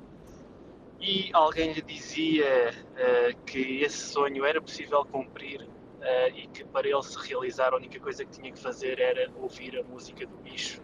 [1.02, 5.68] e alguém lhe dizia eh, que esse sonho era possível cumprir
[6.02, 9.28] eh, e que para ele se realizar a única coisa que tinha que fazer era
[9.38, 10.80] ouvir a música do bicho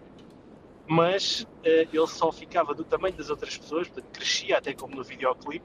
[0.89, 5.03] mas eh, ele só ficava do tamanho das outras pessoas, portanto crescia até como no
[5.03, 5.63] videoclipe,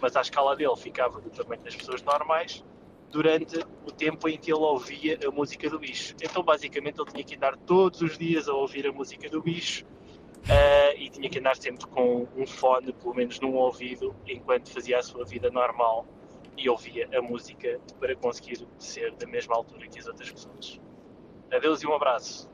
[0.00, 2.64] mas à escala dele ficava do tamanho das pessoas normais
[3.12, 6.14] durante o tempo em que ele ouvia a música do bicho.
[6.22, 9.84] Então basicamente ele tinha que andar todos os dias a ouvir a música do bicho
[10.48, 14.98] eh, e tinha que andar sempre com um fone, pelo menos num ouvido, enquanto fazia
[14.98, 16.06] a sua vida normal
[16.56, 20.80] e ouvia a música para conseguir ser da mesma altura que as outras pessoas.
[21.52, 22.48] Adeus e um abraço.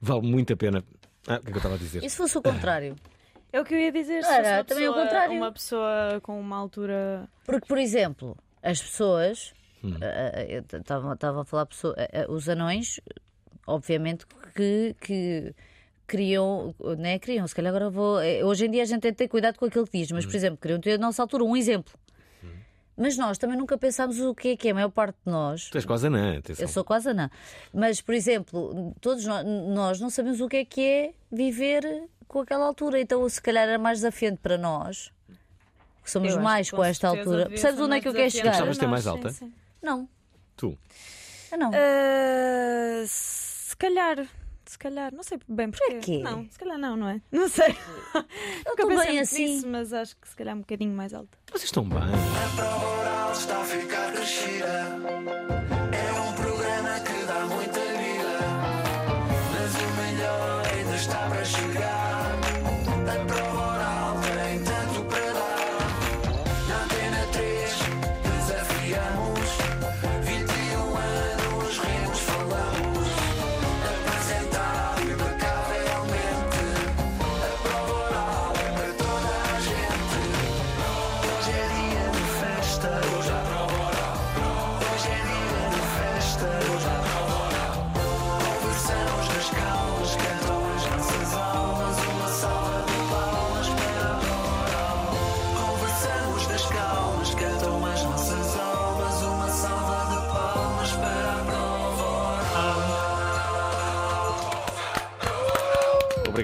[0.00, 0.82] Vale muito a pena.
[1.28, 2.02] Ah, o que é que eu estava a dizer?
[2.04, 2.96] E se fosse o contrário?
[3.52, 4.22] É o que eu ia dizer.
[4.24, 5.36] se Era, fosse uma também o pessoa- contrário.
[5.36, 7.28] Uma pessoa com uma altura.
[7.44, 9.54] Porque, por exemplo, as pessoas.
[9.82, 9.94] Hum.
[10.02, 13.00] ah, eu Estava a falar, pessoa- ah, ah, os anões,
[13.66, 14.94] obviamente que.
[15.00, 15.54] que
[16.06, 17.18] Criam, né?
[17.18, 18.18] Criam, se calhar agora vou.
[18.18, 20.24] eh, Hoje em dia a gente tem que ter cuidado com aquilo que diz, mas,
[20.24, 20.28] Hum.
[20.28, 21.92] por exemplo, queriam ter a nossa altura um exemplo.
[22.98, 25.70] Mas nós também nunca pensámos o que é que é, a maior parte de nós.
[25.70, 26.64] Tu és quase anã, atenção.
[26.64, 27.30] Eu sou quase anã.
[27.72, 32.40] Mas, por exemplo, todos nós, nós não sabemos o que é que é viver com
[32.40, 33.00] aquela altura.
[33.00, 35.12] Então, se calhar era mais desafiante para nós,
[36.02, 37.48] que somos Eu mais que com esta altura.
[37.48, 38.50] Percebes onde é que eu quero chegar?
[38.50, 39.30] Gostavas de ter mais Sim, alta?
[39.30, 39.52] sim.
[39.80, 40.08] Não.
[40.56, 40.76] Tu.
[41.52, 41.70] Ah, não.
[41.72, 44.26] Ah, se calhar.
[44.68, 45.98] Se calhar, não sei bem porquê.
[46.00, 46.18] quê?
[46.18, 47.20] Não, se calhar não, não é?
[47.32, 47.68] Não sei.
[48.14, 48.20] Eu
[48.68, 49.44] Nunca estou bem assim.
[49.54, 51.38] nisso, mas acho que se calhar um bocadinho mais alta.
[51.50, 51.98] Vocês estão bem.
[51.98, 54.66] A prova oral está a ficar crescida.
[55.92, 58.38] É um programa que dá muita vida.
[59.52, 62.38] Mas o melhor ainda está para chegar.
[63.08, 63.57] A prova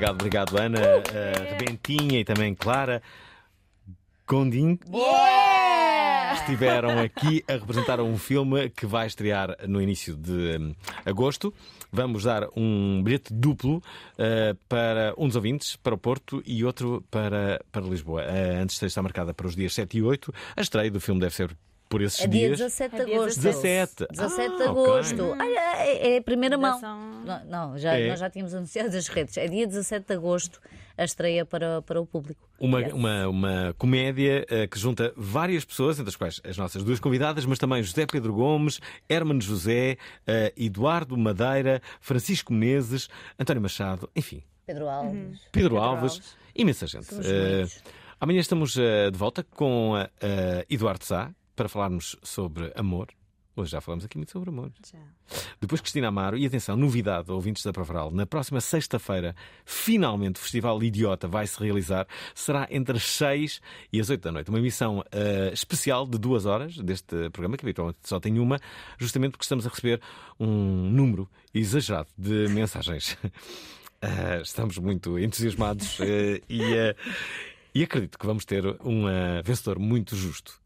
[0.05, 3.03] Obrigado, obrigado, Ana, uh, Rebentinha e também Clara
[4.27, 4.79] Gondim.
[6.35, 10.75] Estiveram aqui a representar um filme que vai estrear no início de um,
[11.07, 11.55] agosto.
[11.91, 17.03] Vamos dar um bilhete duplo uh, para um dos ouvintes, para o Porto, e outro
[17.11, 18.25] para, para Lisboa.
[18.25, 20.35] Uh, antes está marcada para os dias 7 e 8.
[20.55, 21.57] A estreia do filme deve ser
[21.95, 22.59] por esses É dia dias.
[22.59, 23.41] 17 de É dia agosto.
[23.41, 24.07] 17.
[24.11, 25.23] 17 de Ah, agosto.
[25.31, 25.57] ok.
[25.59, 26.81] Ah, é, é a primeira mão.
[26.81, 28.09] Não, não, já, É.
[28.09, 29.37] nós já tínhamos anunciado as redes.
[29.37, 30.61] É dia 17 de agosto
[30.99, 32.49] a estreia para, para o público.
[32.59, 36.99] Uma, uma, uma comédia eh, que junta várias pessoas, entre as quais as nossas duas
[36.99, 44.09] convidadas, mas também José Pedro Gomes, Hermano José, eh, Eduardo Madeira, Francisco Menezes, António Machado,
[44.17, 45.41] enfim, Pedro Alves.
[45.53, 47.13] Pedro, Alves, imensa gente.
[47.13, 47.83] Muitos.
[48.21, 49.93] amanhã estamos de volta com
[50.71, 53.09] Eduardo Sá para falarmos sobre amor.
[53.57, 54.73] Hoje já falamos aqui muito sobre amor.
[55.61, 59.35] Depois Cristina Amaro, e atenção, novidade, ouvintes da Provaral, na próxima sexta-feira,
[59.65, 62.05] finalmente o Festival Idiota vai se realizar.
[62.35, 63.61] Será entre as 6
[63.93, 64.51] e as 8 da noite.
[64.51, 68.59] Uma emissão eh, especial de duas horas deste programa, que habitualmente só tem uma,
[68.99, 70.01] justamente porque estamos a receber
[70.39, 73.17] um número exagerado de mensagens.
[74.03, 76.61] Eh, estamos muito entusiasmados eh, e,
[77.73, 79.05] e acredito que vamos ter um
[79.45, 80.64] vencedor muito justo.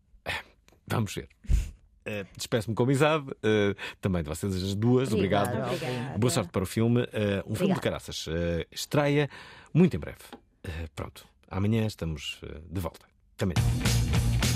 [0.89, 1.29] Vamos ver.
[2.11, 5.49] Eh, Despeço-me com amizade, eh, também de vocês as duas, obrigado.
[5.63, 6.17] obrigada.
[6.17, 7.03] Boa sorte para o filme.
[7.13, 8.25] Eh, um filme de caraças.
[8.73, 9.29] Estreia
[9.75, 10.17] muito em breve.
[10.97, 13.05] Pronto, amanhã estamos de volta.
[13.37, 13.57] Também.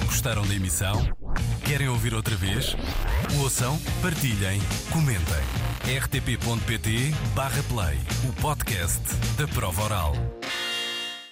[0.06, 0.96] Gostaram da emissão?
[1.66, 2.74] Querem ouvir outra vez?
[3.42, 4.58] Ouçam, partilhem,
[4.90, 5.44] comentem.
[6.00, 9.02] rtp.pt/play o podcast
[9.36, 10.14] da prova oral.